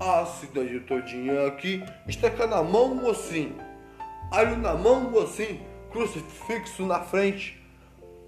[0.00, 1.82] A cidade todinha aqui.
[2.08, 3.52] Estaca na mão assim.
[4.30, 5.60] Alho na mão assim.
[5.90, 7.62] Crucifixo na frente.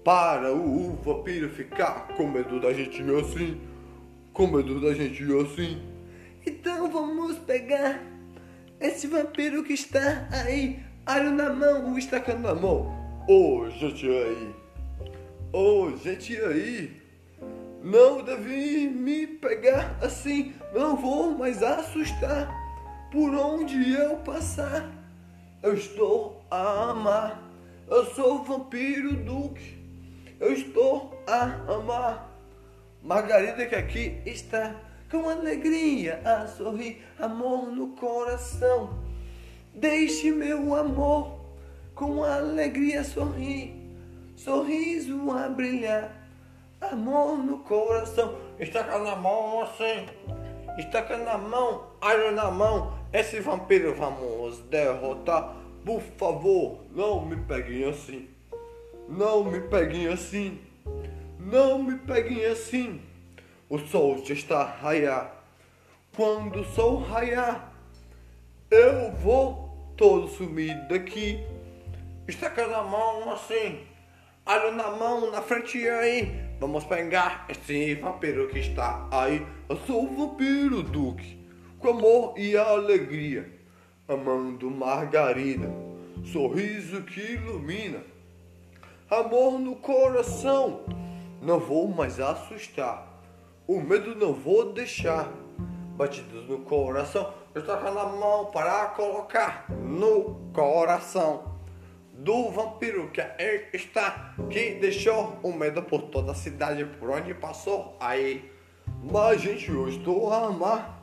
[0.03, 3.59] Para o vampiro ficar com medo da gente assim
[4.35, 5.81] com medo da gente assim.
[6.45, 8.03] Então vamos pegar
[8.81, 12.93] esse vampiro que está aí, alho na mão, o estaca na mão.
[13.27, 14.55] Ô, oh, gente aí.
[15.53, 17.01] Ô, oh, gente aí.
[17.83, 20.53] Não deve me pegar assim.
[20.73, 22.51] Não vou mais assustar
[23.11, 24.89] por onde eu passar.
[25.61, 27.41] Eu estou a amar.
[27.87, 29.77] Eu sou o vampiro Duque.
[30.39, 32.31] Eu estou a amar.
[33.01, 34.75] Margarida que aqui está
[35.11, 39.04] com alegria a sorrir, amor no coração.
[39.75, 41.37] Deixe meu amor
[41.93, 43.75] com alegria sorrir,
[44.33, 46.15] sorriso a brilhar,
[46.79, 48.37] amor no coração.
[48.57, 50.05] Estaca na mão assim,
[50.77, 52.97] estaca na mão, alho na mão.
[53.11, 55.57] Esse vampiro vamos derrotar.
[55.83, 58.29] Por favor, não me peguem assim.
[59.09, 60.61] Não me peguem assim.
[61.37, 63.01] Não me peguem assim.
[63.69, 65.35] O sol já está a raiar.
[66.15, 67.73] Quando o sol raiar,
[68.71, 69.64] eu vou
[69.95, 71.43] todo sumir daqui.
[72.27, 73.79] Estaca na mão assim,
[74.45, 76.45] alho na mão, na frente aí.
[76.59, 79.45] Vamos pegar esse vampiro que está aí.
[79.69, 81.37] Eu sou o vampiro Duque,
[81.79, 83.51] com amor e alegria,
[84.07, 85.69] amando Margarida,
[86.23, 88.01] sorriso que ilumina,
[89.09, 90.83] amor no coração
[91.45, 93.21] não vou mais assustar.
[93.67, 95.31] O medo não vou deixar.
[95.95, 101.55] Batidos no coração, estava na mão para colocar no coração
[102.11, 107.33] do vampiro que aí está, que deixou o medo por toda a cidade por onde
[107.33, 107.95] passou.
[107.99, 108.51] Aí,
[109.01, 111.01] mas gente, eu estou a amar.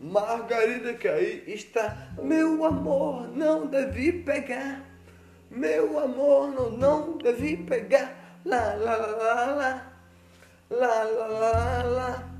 [0.00, 4.82] Margarida que aí está, meu amor, não devi pegar.
[5.50, 8.12] Meu amor, não, não devi pegar.
[8.44, 9.92] Lá, lá, lá, lá,
[10.68, 12.30] lá, lá, lá, lá.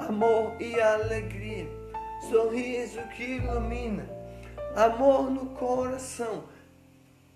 [0.00, 1.83] amor e alegria
[2.28, 4.06] sorriso que ilumina,
[4.76, 6.44] amor no coração,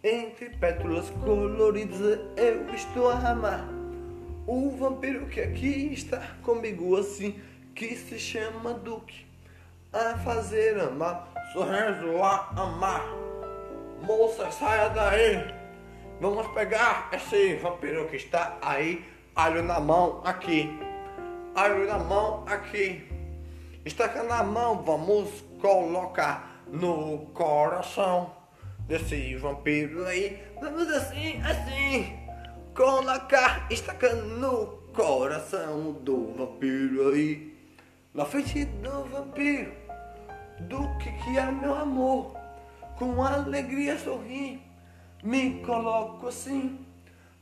[0.02, 3.68] entre pétalas coloridas eu estou a amar.
[4.46, 7.38] O vampiro que aqui está comigo assim,
[7.74, 9.26] que se chama Duque,
[9.92, 13.04] a fazer amar, sorriso a amar.
[14.02, 15.58] Moça, saia daí!
[16.20, 19.04] Vamos pegar esse vampiro que está aí,
[19.36, 20.68] alho na mão aqui,
[21.54, 23.07] alho na mão aqui,
[23.88, 25.28] estaca na mão, vamos
[25.60, 28.32] colocar no coração
[28.86, 30.40] desse vampiro aí.
[30.60, 32.16] Vamos assim, assim,
[32.74, 37.56] colocar, estaca no coração do vampiro aí,
[38.14, 39.72] na frente do vampiro,
[40.60, 42.36] do que que é meu amor,
[42.96, 44.68] com alegria sorrir
[45.22, 46.78] me coloco assim.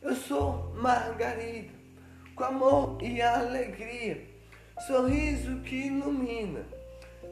[0.01, 1.73] Eu sou Margarida,
[2.35, 4.27] com amor e alegria,
[4.81, 6.65] sorriso que ilumina.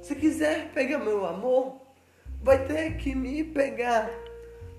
[0.02, 1.80] Se quiser pegar meu amor,
[2.42, 4.10] vai ter que me pegar.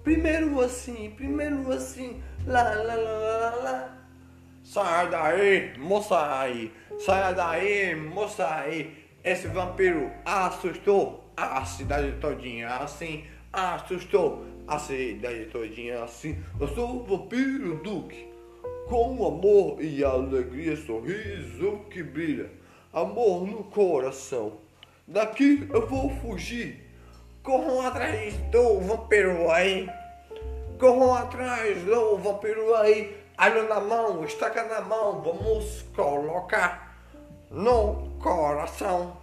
[0.03, 3.97] Primeiro assim, primeiro assim, lá, lá, lá, lá, lá.
[4.63, 9.05] Sai daí, moça aí, sai daí, moça aí.
[9.23, 16.41] Esse vampiro assustou a cidade todinha, assim, assustou a cidade todinha assim.
[16.59, 18.27] Eu sou o vampiro Duque,
[18.87, 22.51] com amor e alegria, sorriso que brilha,
[22.93, 24.59] amor no coração.
[25.07, 26.83] Daqui eu vou fugir.
[27.43, 29.89] Corram atrás do vampiro aí.
[30.79, 33.15] Corram atrás do vampiro aí.
[33.37, 36.95] Alho na mão, estaca na mão, vamos colocar
[37.51, 39.17] no coração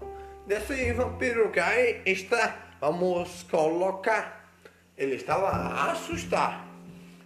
[0.47, 2.57] desse vampiro que aí está.
[2.81, 4.45] Vamos colocar.
[4.97, 6.67] Ele estava a assustar.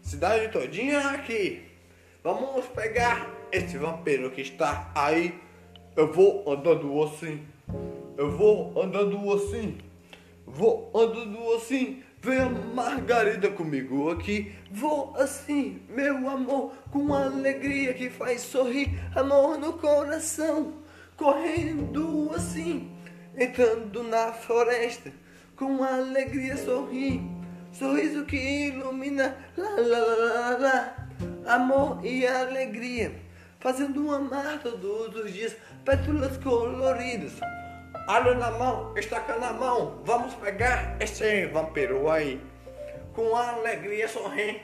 [0.02, 1.65] Cidade todinha aqui.
[2.26, 5.40] Vamos pegar esse vampiro que está aí.
[5.94, 7.46] Eu vou andando assim.
[8.16, 9.78] Eu vou andando assim.
[10.44, 12.02] Vou andando assim.
[12.20, 14.52] Venha Margarida comigo aqui.
[14.72, 20.82] Vou assim, meu amor, com alegria que faz sorrir, amor no coração.
[21.16, 22.90] Correndo assim,
[23.38, 25.12] entrando na floresta,
[25.54, 27.20] com alegria sorrir.
[27.70, 31.05] Sorriso que ilumina, lá, lá, lá, lá, lá.
[31.46, 33.12] Amor e alegria.
[33.60, 37.32] Fazendo um amar todos os dias, pétalas coloridas.
[38.06, 42.40] Alho na mão, estaca na mão, vamos pegar esse vampiro aí.
[43.12, 44.60] Com alegria sorri,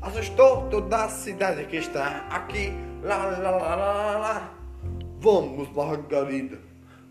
[0.00, 2.72] assustou toda a cidade que está aqui.
[3.02, 4.54] Lá, lá, lá, lá, lá.
[5.20, 6.58] Vamos, Margarida,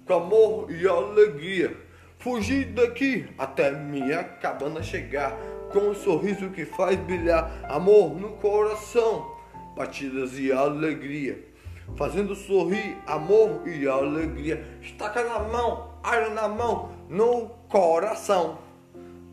[0.06, 1.76] com amor e alegria.
[2.18, 5.38] Fugir daqui até minha cabana chegar.
[5.72, 9.36] Com um sorriso que faz brilhar amor no coração,
[9.76, 11.48] batidas e alegria
[11.96, 14.64] fazendo sorrir amor e alegria.
[14.82, 18.60] Estaca na mão, alho na mão, no coração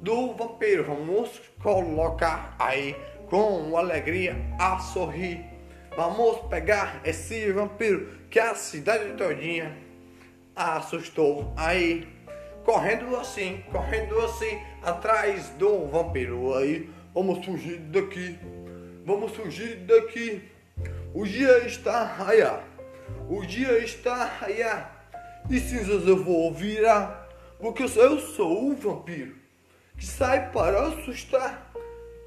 [0.02, 0.84] do vampiro.
[0.84, 2.94] Vamos colocar aí
[3.28, 5.44] com alegria a sorrir.
[5.96, 9.76] Vamos pegar esse vampiro que a cidade todinha
[10.54, 12.13] assustou aí.
[12.64, 16.90] Correndo assim, correndo assim, atrás do vampiro aí.
[17.12, 18.38] Vamos fugir daqui.
[19.04, 20.42] Vamos fugir daqui.
[21.14, 22.64] O dia está a raiar,
[23.28, 25.06] o dia está a raiar,
[25.48, 27.28] e cinzas eu vou virar,
[27.60, 29.36] porque eu sou o vampiro
[29.96, 31.70] que sai para assustar.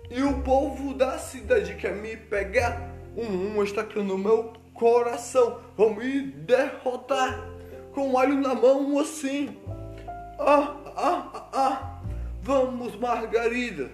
[0.09, 5.93] E o povo da cidade quer me pegar, um, um estaca no meu coração, vão
[5.93, 7.45] me derrotar,
[7.93, 9.57] com alho na mão assim.
[10.39, 12.01] Ah, ah, ah, ah,
[12.43, 13.89] vamos Margarida,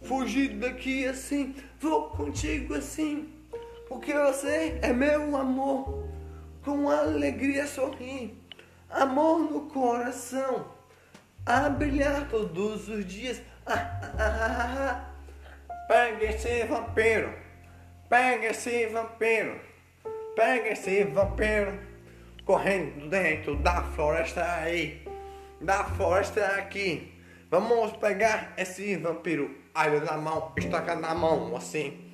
[0.00, 3.34] fugir daqui assim, vou contigo assim.
[3.88, 6.06] Porque você é meu amor,
[6.62, 8.40] com alegria sorrir,
[8.88, 10.66] amor no coração,
[11.44, 13.42] a brilhar todos os dias.
[13.66, 15.10] Ah, ah,
[15.68, 17.34] ah, pega esse vampiro,
[18.08, 19.60] pega esse vampiro,
[20.36, 21.76] pega esse vampiro,
[22.44, 25.07] correndo dentro da floresta aí,
[25.60, 27.12] da floresta aqui.
[27.50, 32.08] Vamos pegar esse vampiro, alho na mão, estaca na mão, assim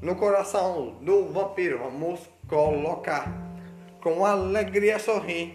[0.00, 1.78] no coração do vampiro.
[1.78, 3.32] Vamos colocar
[4.00, 5.54] com alegria sorrir,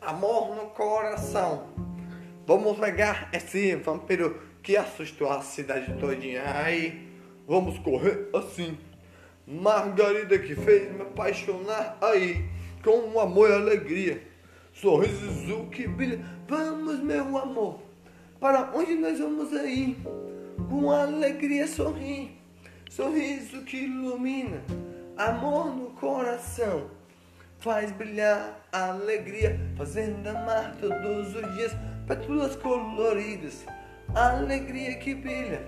[0.00, 1.68] amor no coração.
[2.46, 6.42] Vamos pegar esse vampiro que assustou a cidade todinha.
[6.46, 7.08] Aí
[7.46, 8.78] vamos correr assim.
[9.46, 12.44] Margarida que fez me apaixonar aí
[12.82, 14.22] com amor e alegria.
[14.80, 16.24] Sorriso que brilha.
[16.48, 17.80] Vamos, meu amor.
[18.40, 19.96] Para onde nós vamos aí?
[20.68, 22.36] Com alegria sorrir
[22.96, 24.62] sorriso que ilumina,
[25.18, 26.88] amor no coração,
[27.58, 31.72] faz brilhar a alegria, fazendo amar todos os dias,
[32.06, 33.66] pétalas coloridas,
[34.14, 35.66] alegria que brilha,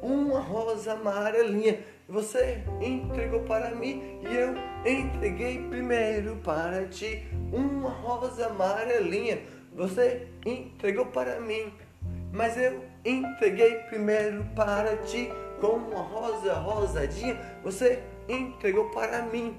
[0.00, 1.80] uma rosa amarelinha.
[2.08, 4.54] Você entregou para mim e eu
[4.90, 7.28] entreguei primeiro para ti.
[7.52, 9.42] Uma rosa amarelinha,
[9.74, 11.70] você entregou para mim,
[12.32, 15.30] mas eu entreguei primeiro para ti
[15.60, 19.54] com uma rosa rosadinha, você entregou para mim,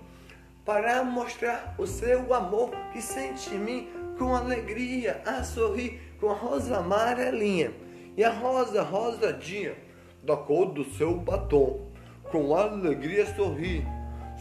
[0.66, 3.90] para mostrar o seu amor que sente em mim.
[4.18, 7.72] Com alegria, a sorrir com a rosa amarelinha
[8.18, 9.76] e a rosa rosadinha.
[10.22, 11.89] Da cor do seu batom,
[12.32, 13.86] com alegria sorrir,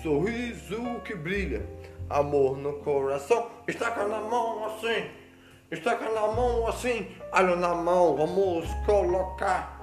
[0.02, 1.66] sorriso que brilha,
[2.08, 5.10] amor no coração, estaca na mão assim,
[5.70, 9.78] estaca na mão assim, alho na mão, vamos colocar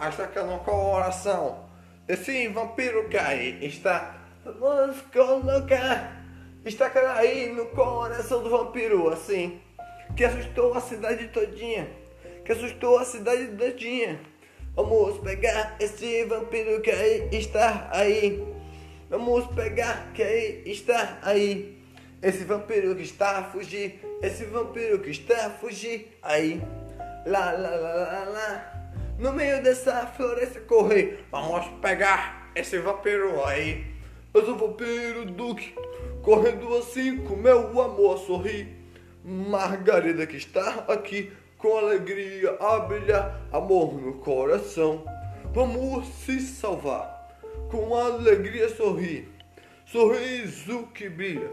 [0.00, 1.68] acha que no coração
[2.08, 4.16] esse vampiro que aí está.
[4.44, 6.16] Vamos colocar.
[6.64, 9.60] Está aí no coração do vampiro, assim.
[10.16, 11.88] Que assustou a cidade todinha.
[12.44, 14.18] Que assustou a cidade todinha.
[14.74, 18.42] Vamos pegar esse vampiro que aí está aí.
[19.08, 21.78] Vamos pegar que aí está aí.
[22.22, 24.00] Esse vampiro que está a fugir.
[24.22, 26.62] Esse vampiro que está a fugir aí.
[27.26, 28.80] Lá, lá, lá, lá, lá
[29.20, 31.26] no meio dessa floresta correr.
[31.30, 33.84] Vamos pegar esse vampiro aí.
[34.32, 35.74] Mas o vampiro Duque,
[36.22, 38.68] correndo assim com meu amor a sorrir.
[39.22, 41.30] Margarida que está aqui
[41.60, 42.76] com alegria a
[43.56, 45.04] amor no coração.
[45.52, 47.28] Vamos se salvar,
[47.70, 49.28] com alegria sorrir,
[49.84, 51.50] sorriso que brilha,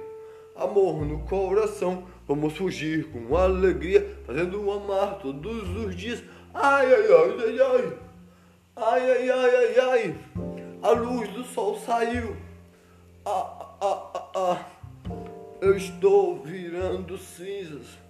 [0.55, 2.05] amor no coração.
[2.27, 6.23] Vamos fugir com alegria, fazendo amar todos os dias.
[6.53, 7.93] Ai, ai, ai, ai, ai.
[8.75, 10.15] Ai, ai, ai, ai, ai.
[10.83, 12.35] A luz do sol saiu.
[13.25, 14.65] Ah, ah, ah, ah.
[15.61, 18.06] Eu estou virando cinzas.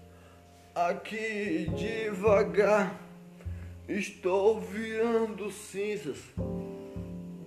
[0.78, 3.02] Aqui devagar.
[3.90, 6.20] Estou virando cinzas.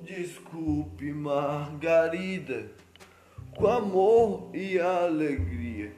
[0.03, 2.72] Desculpe, Margarida,
[3.57, 5.93] com amor e alegria,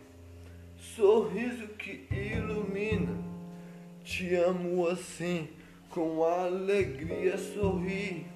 [0.76, 3.16] sorriso que ilumina.
[4.04, 5.48] Te amo assim,
[5.88, 8.26] com alegria sorri,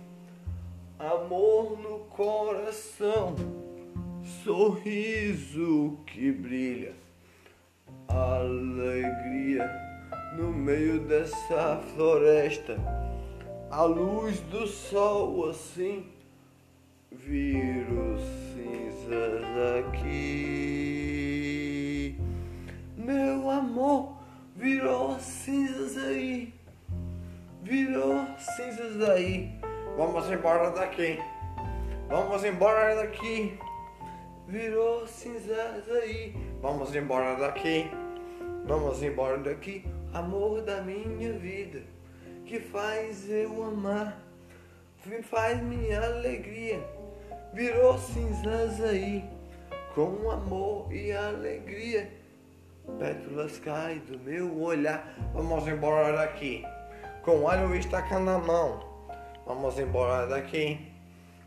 [0.98, 3.36] amor no coração,
[4.42, 6.94] sorriso que brilha,
[10.36, 12.76] no meio dessa floresta
[13.70, 16.06] a luz do sol assim
[17.10, 18.16] viro
[19.06, 19.44] cinzas
[19.78, 20.56] aqui.
[22.96, 24.16] Meu amor
[24.54, 26.52] virou cinzas aí,
[27.62, 29.50] virou cinzas aí.
[29.96, 31.18] Vamos embora daqui.
[32.08, 33.58] Vamos embora daqui.
[34.46, 36.34] Virou cinzas aí.
[36.60, 37.90] Vamos embora daqui.
[38.64, 39.84] Vamos embora daqui,
[40.16, 41.82] amor da minha vida
[42.46, 44.18] que faz eu amar,
[45.04, 46.80] me faz minha alegria.
[47.52, 49.24] Virou cinzas aí,
[49.94, 52.10] com amor e alegria.
[52.98, 55.14] Pétalas caem do meu olhar.
[55.32, 56.64] Vamos embora daqui,
[57.22, 58.80] com óleo e estaca na mão.
[59.44, 60.92] Vamos embora daqui.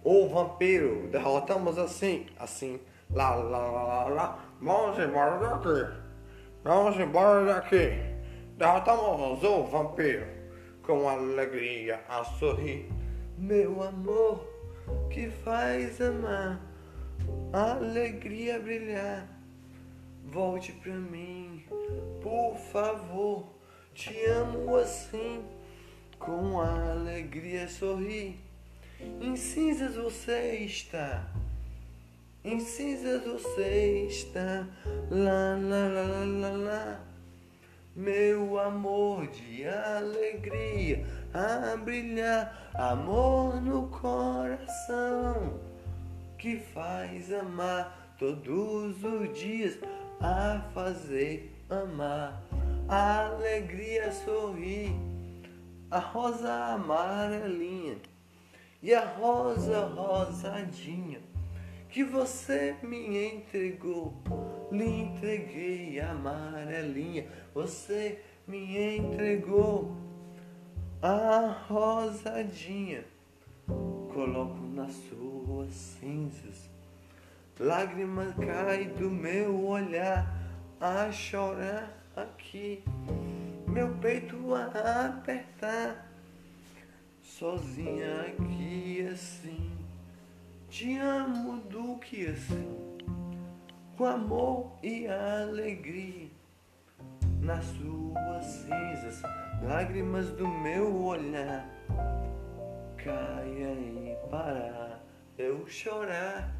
[0.03, 2.79] O vampiro, derrotamos assim, assim.
[3.11, 4.39] Lá, lá, lá, lá, lá.
[4.61, 6.09] Vamos embora daqui.
[6.63, 8.08] Vamos embora daqui.
[8.59, 10.27] Derrotamos o vampiro.
[10.83, 12.89] Com alegria a sorrir.
[13.37, 14.45] Meu amor,
[15.09, 16.59] que faz amar,
[17.53, 19.29] alegria brilhar.
[20.25, 21.63] Volte pra mim,
[22.21, 23.47] por favor,
[23.93, 25.41] te amo assim,
[26.19, 28.41] com alegria sorrir.
[29.21, 31.31] Em cinzas você está,
[32.43, 34.67] em cinzas você está,
[35.09, 37.08] lá, lá, lá, lá, lá
[37.99, 45.59] meu amor de alegria a brilhar, amor no coração
[46.37, 49.77] que faz amar todos os dias
[50.21, 52.41] a fazer amar,
[52.87, 54.95] a alegria sorrir,
[55.91, 57.97] a rosa amarelinha
[58.81, 61.19] e a rosa rosadinha
[61.89, 64.13] que você me entregou.
[64.71, 69.95] Lhe entreguei a amarelinha, você me entregou
[71.01, 73.03] a rosadinha.
[74.13, 76.69] Coloco nas suas cinzas,
[77.59, 80.35] lágrimas caem do meu olhar
[80.79, 82.83] a chorar aqui,
[83.67, 86.11] meu peito a apertar,
[87.21, 89.78] sozinha aqui assim
[90.69, 92.77] te amo do que assim,
[93.97, 96.29] com amor e alegria,
[97.41, 99.23] nas suas cinzas,
[99.63, 101.67] lágrimas do meu olhar,
[102.97, 104.99] caia e para
[105.39, 106.53] eu chorar.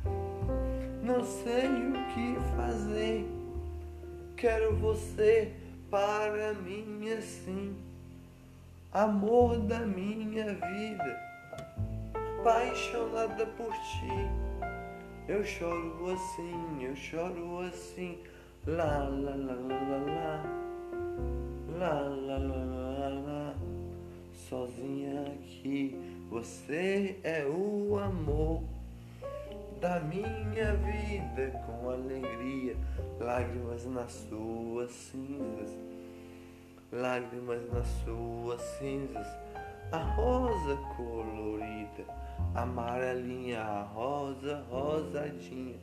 [1.04, 3.28] Não sei o que fazer,
[4.36, 5.54] quero você
[5.92, 7.78] para mim assim,
[8.92, 11.29] amor da minha vida
[12.40, 14.30] apaixonada por ti.
[15.28, 18.20] Eu choro assim, eu choro assim.
[18.66, 20.44] Lá, lá, lá, lá, lá, lá.
[21.78, 23.56] Lá, lá, lá, lá.
[24.34, 25.98] Sozinha aqui,
[26.30, 28.64] você é o amor
[29.80, 32.76] da minha vida com alegria,
[33.20, 35.78] lágrimas nas suas cinzas,
[36.92, 39.28] lágrimas nas suas cinzas,
[39.92, 42.06] a rosa colorida
[42.56, 45.78] amarelinha, rosa, rosadinha.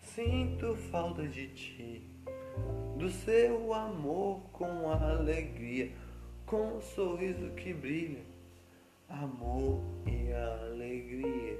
[0.00, 2.10] Sinto falta de ti,
[2.96, 5.90] do seu amor com alegria,
[6.46, 8.22] com um sorriso que brilha,
[9.08, 11.58] amor e alegria.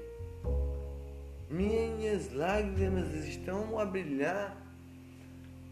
[1.49, 4.57] Minhas lágrimas estão a brilhar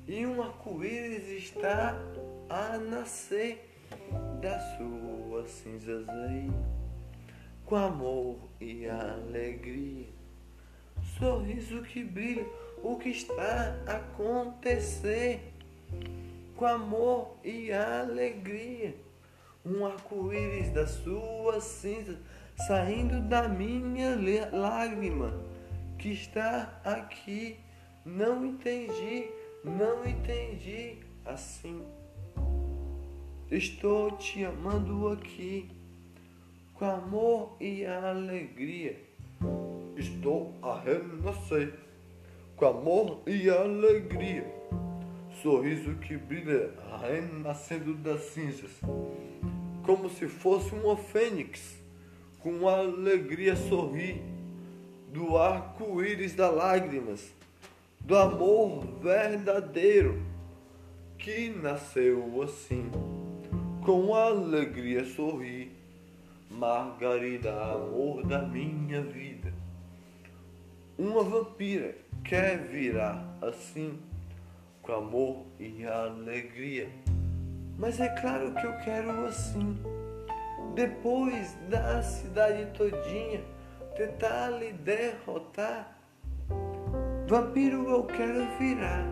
[0.07, 1.95] e um arco-íris está
[2.49, 3.69] a nascer
[4.41, 6.49] das suas cinzas aí
[7.65, 10.07] com amor e alegria.
[11.17, 12.45] Sorriso que brilha,
[12.83, 15.53] o que está a acontecer,
[16.55, 18.95] com amor e alegria.
[19.65, 22.17] Um arco-íris das suas cinzas
[22.67, 24.15] saindo da minha
[24.51, 25.33] lágrima
[25.97, 27.57] que está aqui
[28.05, 29.27] Não entendi,
[29.63, 30.99] não entendi.
[31.25, 31.81] Assim,
[33.49, 35.74] estou te amando aqui,
[36.75, 38.97] com amor e alegria.
[39.95, 41.73] Estou a renascer,
[42.55, 44.45] com amor e alegria.
[45.41, 48.71] Sorriso que brilha, renascendo das cinzas,
[49.85, 51.77] como se fosse uma fênix,
[52.39, 54.21] com alegria sorrir,
[55.13, 57.33] do arco-íris das lágrimas
[58.05, 60.21] do amor verdadeiro
[61.17, 62.91] que nasceu assim,
[63.83, 65.74] com alegria sorri,
[66.55, 69.53] Margarida, amor da minha vida.
[70.97, 73.99] Uma vampira quer virar assim,
[74.81, 76.89] com amor e alegria.
[77.77, 79.77] Mas é claro que eu quero assim.
[80.73, 83.41] Depois da cidade todinha
[83.95, 85.95] tentar lhe derrotar
[87.27, 89.03] Vampiro eu quero virar,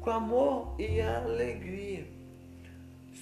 [0.00, 2.04] com amor e alegria,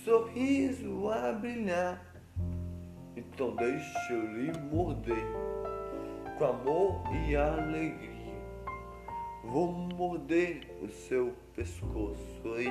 [0.02, 2.05] sorriso a brilhar.
[3.16, 5.24] Então deixa eu lhe morder,
[6.36, 8.16] com amor e alegria.
[9.42, 12.68] Vou morder o seu pescoço aí,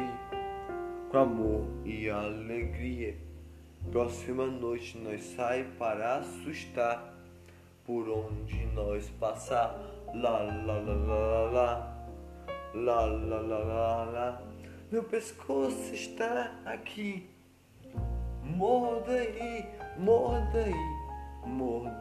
[1.10, 3.18] com amor e alegria.
[3.92, 7.16] Próxima noite nós sai para assustar
[7.84, 9.76] por onde nós passar.
[10.14, 12.08] Lá, lá, lá, lá, lá,
[12.74, 14.42] lá, lá, lá, lá, lá.
[14.92, 17.30] Meu pescoço está aqui.
[18.44, 19.66] Morda aí,
[19.98, 20.60] morda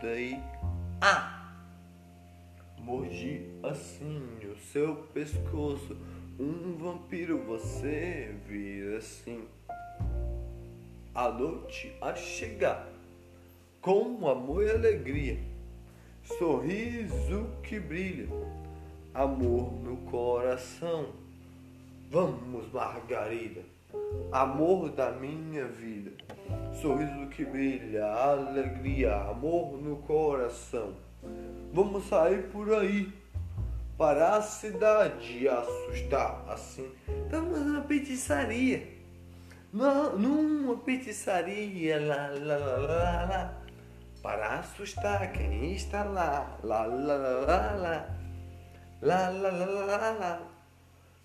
[0.08, 0.40] aí.
[1.00, 1.52] Ah!
[2.78, 5.96] Mordi assim o seu pescoço.
[6.38, 9.44] Um vampiro você vira assim.
[11.14, 12.88] A noite a chegar,
[13.80, 15.54] com amor e alegria
[16.38, 18.28] sorriso que brilha,
[19.12, 21.08] amor no coração.
[22.10, 23.62] Vamos, Margarida,
[24.32, 26.12] amor da minha vida,
[26.80, 30.94] sorriso que brilha, alegria, amor no coração.
[31.72, 33.12] Vamos sair por aí
[33.96, 36.90] para a cidade assustar assim.
[37.24, 38.86] Estamos na petiçaria,
[39.72, 43.64] numa petiçaria, lá, lá, lá, lá, lá
[44.24, 46.58] para assustar quem está lá.
[46.62, 48.08] Lá, lá, lá, lá, lá.
[49.02, 50.42] Lá, lá, lá, lá, lá.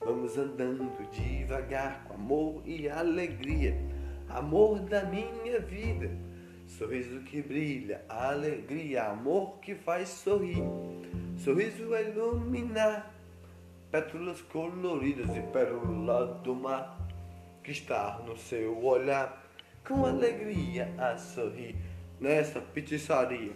[0.02, 3.74] Vamos andando devagar com amor e alegria.
[4.30, 6.10] Amor da minha vida.
[6.68, 10.64] Sorriso que brilha, alegria, amor que faz sorrir.
[11.38, 13.12] Sorriso a iluminar.
[13.92, 16.96] Pétalas coloridas e pérola do mar
[17.64, 19.46] que está no seu olhar.
[19.84, 21.76] Com alegria a sorrir
[22.20, 23.54] nessa pizzaria.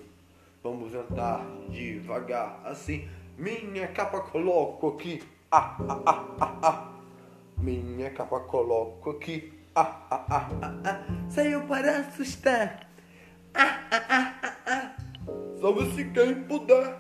[0.64, 3.08] Vamos andar devagar assim.
[3.38, 5.22] Minha capa coloco aqui.
[5.52, 6.94] Ah, ah, ah, ah, ah.
[7.58, 9.63] Minha capa coloco aqui.
[9.76, 11.00] Ah, ah, ah, ah, ah.
[11.30, 12.88] Saiu para assustar.
[13.56, 14.96] Ah, ah, ah, ah, ah.
[15.60, 16.96] Salve-se quem puder.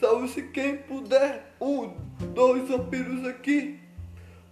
[0.00, 1.54] Salve-se quem puder.
[1.60, 1.94] Um,
[2.34, 3.78] dois vampiros aqui.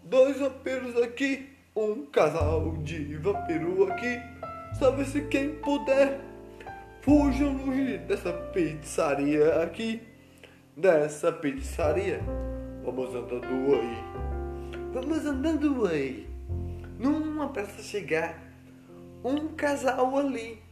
[0.04, 1.48] Dois vampiros aqui.
[1.74, 4.20] Um casal de vampiro aqui.
[4.78, 6.20] Salve-se quem puder.
[7.02, 7.56] Fujam
[8.06, 10.00] dessa pizzaria aqui.
[10.76, 12.20] Dessa pizzaria.
[12.84, 13.98] Vamos andando aí.
[14.92, 16.29] Vamos andando aí.
[17.00, 18.38] Numa praça chegar.
[19.24, 20.62] Um casal ali.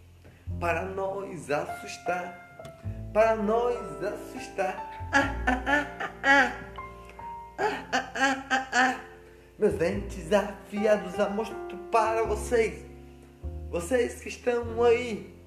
[0.60, 3.10] Para nós assustar.
[3.12, 5.10] Para nós assustar.
[5.12, 6.52] Ah, ah, ah.
[7.58, 9.00] Ah, ah, ah, ah, ah.
[9.58, 11.56] Meus dentes afiados a mostro
[11.90, 12.84] para vocês.
[13.70, 15.38] Vocês que estão aí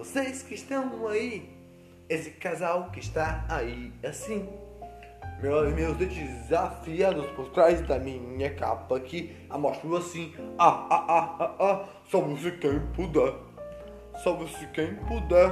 [0.00, 1.46] vocês que estão aí,
[2.08, 4.48] esse casal que está aí assim.
[5.42, 10.34] Meus, meus dentes afiados por trás da minha capa aqui, amostro assim.
[10.58, 11.88] Ah, ah, ah, ah, ah.
[12.10, 13.32] Salve-se quem puder.
[14.22, 15.50] Salve-se quem puder.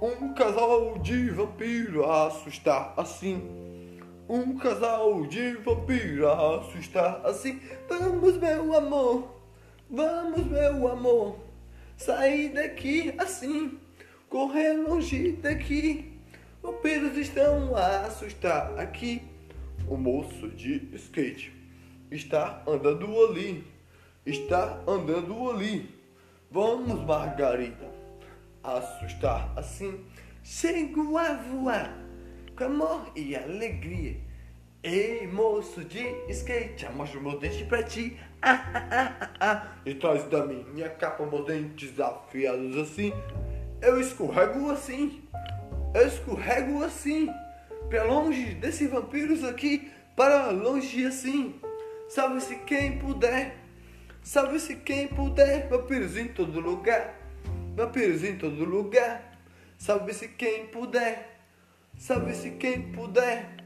[0.00, 3.98] Um casal de vampiro a assustar assim.
[4.28, 7.60] Um casal de vampiro a assustar assim.
[7.88, 9.34] Vamos, meu amor.
[9.90, 11.38] Vamos, meu amor.
[11.96, 13.80] Sair daqui assim,
[14.28, 16.11] correr longe daqui.
[16.62, 19.20] Vampiros estão a assustar aqui.
[19.88, 21.52] O moço de skate
[22.08, 23.64] está andando ali.
[24.24, 25.90] Está andando ali.
[26.48, 27.90] Vamos, Margarida.
[28.62, 30.04] Assustar assim.
[30.44, 31.98] Chego a voar
[32.56, 34.16] com amor e alegria.
[34.84, 38.16] Ei, moço de skate, mostra o meu dente pra ti.
[38.40, 39.72] Ah, ah, ah, ah, ah.
[39.84, 43.12] E trás da minha capa, meus dentes afiados assim.
[43.80, 45.22] Eu escorrego assim.
[45.94, 47.28] Eu escorrego assim.
[47.88, 51.60] Pra longe desses vampiros aqui, para longe assim.
[52.08, 53.56] Salve-se quem puder,
[54.22, 55.68] salve-se quem puder.
[55.68, 57.14] Vampiros em todo lugar,
[57.76, 59.30] vampiros em todo lugar.
[59.76, 61.38] Salve-se quem puder,
[61.98, 63.56] salve-se quem puder.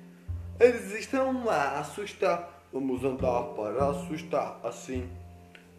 [0.59, 5.09] Eles estão a assustar, vamos andar para assustar assim.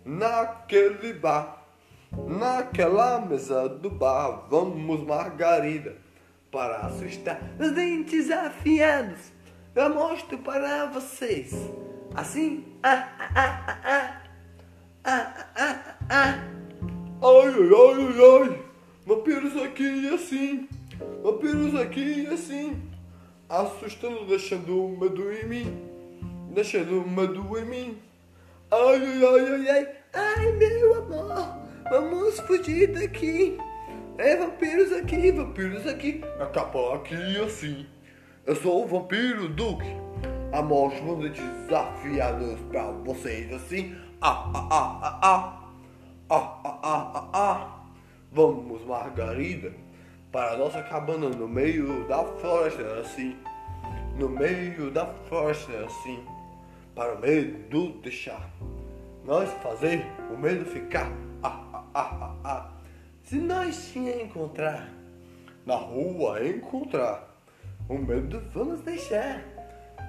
[0.06, 1.66] Naquele bar,
[2.12, 6.07] naquela mesa do bar, vamos margarida
[6.58, 9.32] para assustar os dentes afiados.
[9.76, 11.54] Eu mostro para vocês.
[12.16, 12.66] Assim.
[12.82, 14.22] Ah, ah, ah, ah, ah.
[15.04, 16.10] Ah, ah, ah, ah.
[16.10, 16.58] ah.
[17.22, 18.60] Ai, ai, ai, ai.
[19.06, 20.68] Vampiros aqui e assim.
[21.22, 22.82] Vampiros aqui e assim.
[23.48, 25.90] Assustando, deixando o medo em mim.
[26.56, 27.98] Deixando o medo em mim.
[28.72, 29.88] Ai, ai, ai, ai, ai.
[30.12, 31.68] Ai, meu amor.
[31.92, 33.60] Vamos fugir daqui.
[34.18, 36.24] É vampiros aqui, vampiros aqui.
[36.40, 37.86] A capa aqui assim.
[38.48, 39.86] Eu sou o vampiro Duke.
[40.52, 43.96] A morte manda desafiados pra vocês assim.
[44.20, 45.64] Ah, ah, ah, ah, ah.
[46.32, 47.84] Ah, ah, ah, ah, ah.
[48.32, 49.72] Vamos, Margarida,
[50.32, 53.38] para a nossa cabana no meio da floresta assim.
[54.18, 56.26] No meio da floresta assim.
[56.96, 58.50] Para o medo deixar.
[59.24, 60.04] Nós fazer
[60.34, 61.12] o medo ficar.
[61.44, 62.77] Ah, ah, ah, ah, ah.
[63.28, 64.90] Se nós te encontrar
[65.66, 67.28] na rua, encontrar
[67.90, 69.44] o medo, vamos deixar.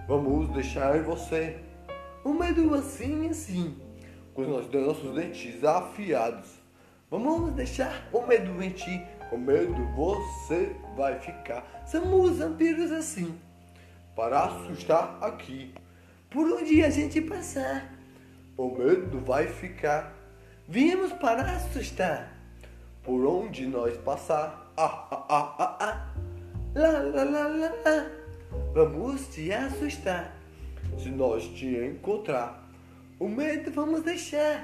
[0.07, 1.59] Vamos deixar em você
[2.25, 3.77] o medo assim, assim,
[4.33, 6.49] com os nossos dentes afiados.
[7.11, 11.83] Vamos deixar o medo em ti, com medo você vai ficar.
[11.89, 13.37] Somos vampiros assim,
[14.15, 15.75] para assustar aqui.
[16.31, 17.93] Por onde a gente passar,
[18.57, 20.15] o medo vai ficar.
[20.69, 22.38] Viemos para assustar
[23.09, 24.71] por onde nós passar.
[24.77, 26.15] Ah, ah, ah, ah, ah.
[26.75, 28.11] Lá, lá, lá, lá, lá.
[28.75, 30.37] Vamos te assustar.
[30.99, 32.69] Se nós te encontrar,
[33.19, 34.63] o medo vamos deixar.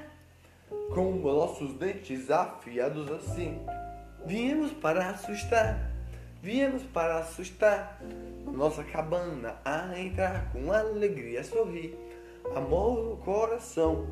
[0.92, 3.64] Com nossos dentes afiados assim.
[4.26, 5.90] Viemos para assustar.
[6.42, 7.98] Viemos para assustar.
[8.44, 11.96] Nossa cabana a entrar com alegria sorrir.
[12.54, 14.06] Amor no coração.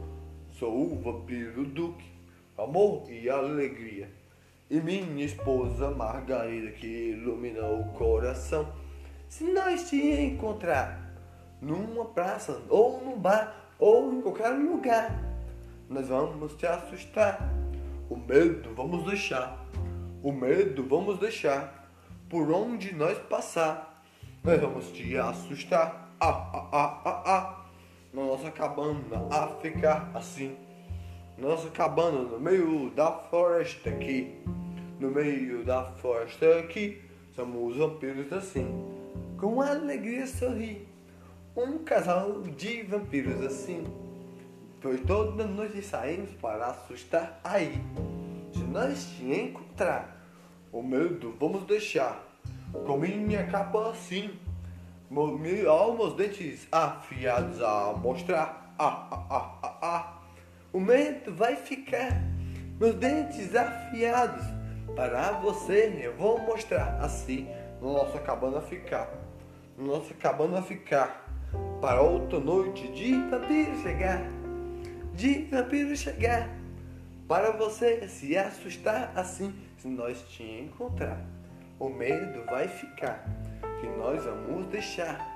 [0.52, 2.10] Sou o vampiro Duque.
[2.56, 4.21] Amor e alegria
[4.72, 8.72] e minha esposa Margarida que ilumina o coração.
[9.28, 11.12] Se nós te encontrar
[11.60, 15.14] numa praça ou num bar ou em qualquer lugar,
[15.90, 17.52] nós vamos te assustar.
[18.08, 19.62] O medo vamos deixar.
[20.22, 21.90] O medo vamos deixar.
[22.30, 24.02] Por onde nós passar,
[24.42, 26.14] nós vamos te assustar.
[26.18, 27.64] Ah, ah, ah, ah, ah.
[28.10, 30.56] Na nossa cabana a ficar assim.
[31.36, 34.42] Nossa cabana no meio da floresta aqui
[35.02, 37.02] no meio da floresta aqui,
[37.34, 38.68] somos vampiros assim,
[39.36, 40.86] com alegria sorri,
[41.56, 43.82] um casal de vampiros assim,
[44.80, 47.40] pois toda noite saímos para assustar.
[47.42, 47.82] Aí,
[48.52, 50.24] se nós te encontrar,
[50.70, 52.24] o medo vamos deixar,
[52.86, 54.30] com minha capa assim,
[55.10, 60.22] meus dentes afiados a mostrar, ah, ah, ah, ah, ah.
[60.72, 62.22] o medo vai ficar,
[62.78, 64.61] meus dentes afiados,
[64.94, 67.48] para você, eu vou mostrar assim
[67.80, 69.08] no nossa cabana ficar.
[69.76, 71.28] No nossa cabana ficar.
[71.80, 74.22] Para outra noite de vampiro chegar.
[75.14, 76.48] De vampiro chegar.
[77.26, 81.24] Para você se assustar assim se nós te encontrar.
[81.78, 83.24] O medo vai ficar.
[83.80, 85.26] Que nós vamos deixar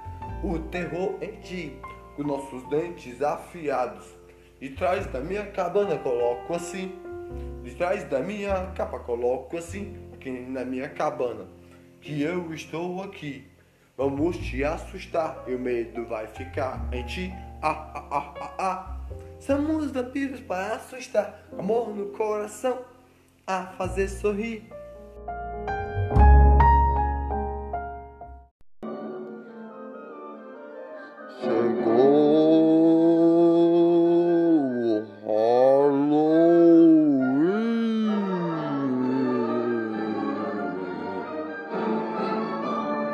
[0.45, 1.81] o terror em ti.
[2.15, 4.05] Com nossos dentes afiados.
[4.61, 7.06] E trás da minha cabana coloco assim
[7.63, 11.47] de trás da minha capa coloco assim, aqui na minha cabana,
[12.01, 13.45] que eu estou aqui.
[13.97, 17.33] Vamos te assustar, e o medo vai ficar em ti.
[17.63, 18.97] Ah, ah, ah, ah, ah.
[19.41, 22.85] Somos vampiros para assustar, amor no coração,
[23.47, 24.69] a fazer sorrir.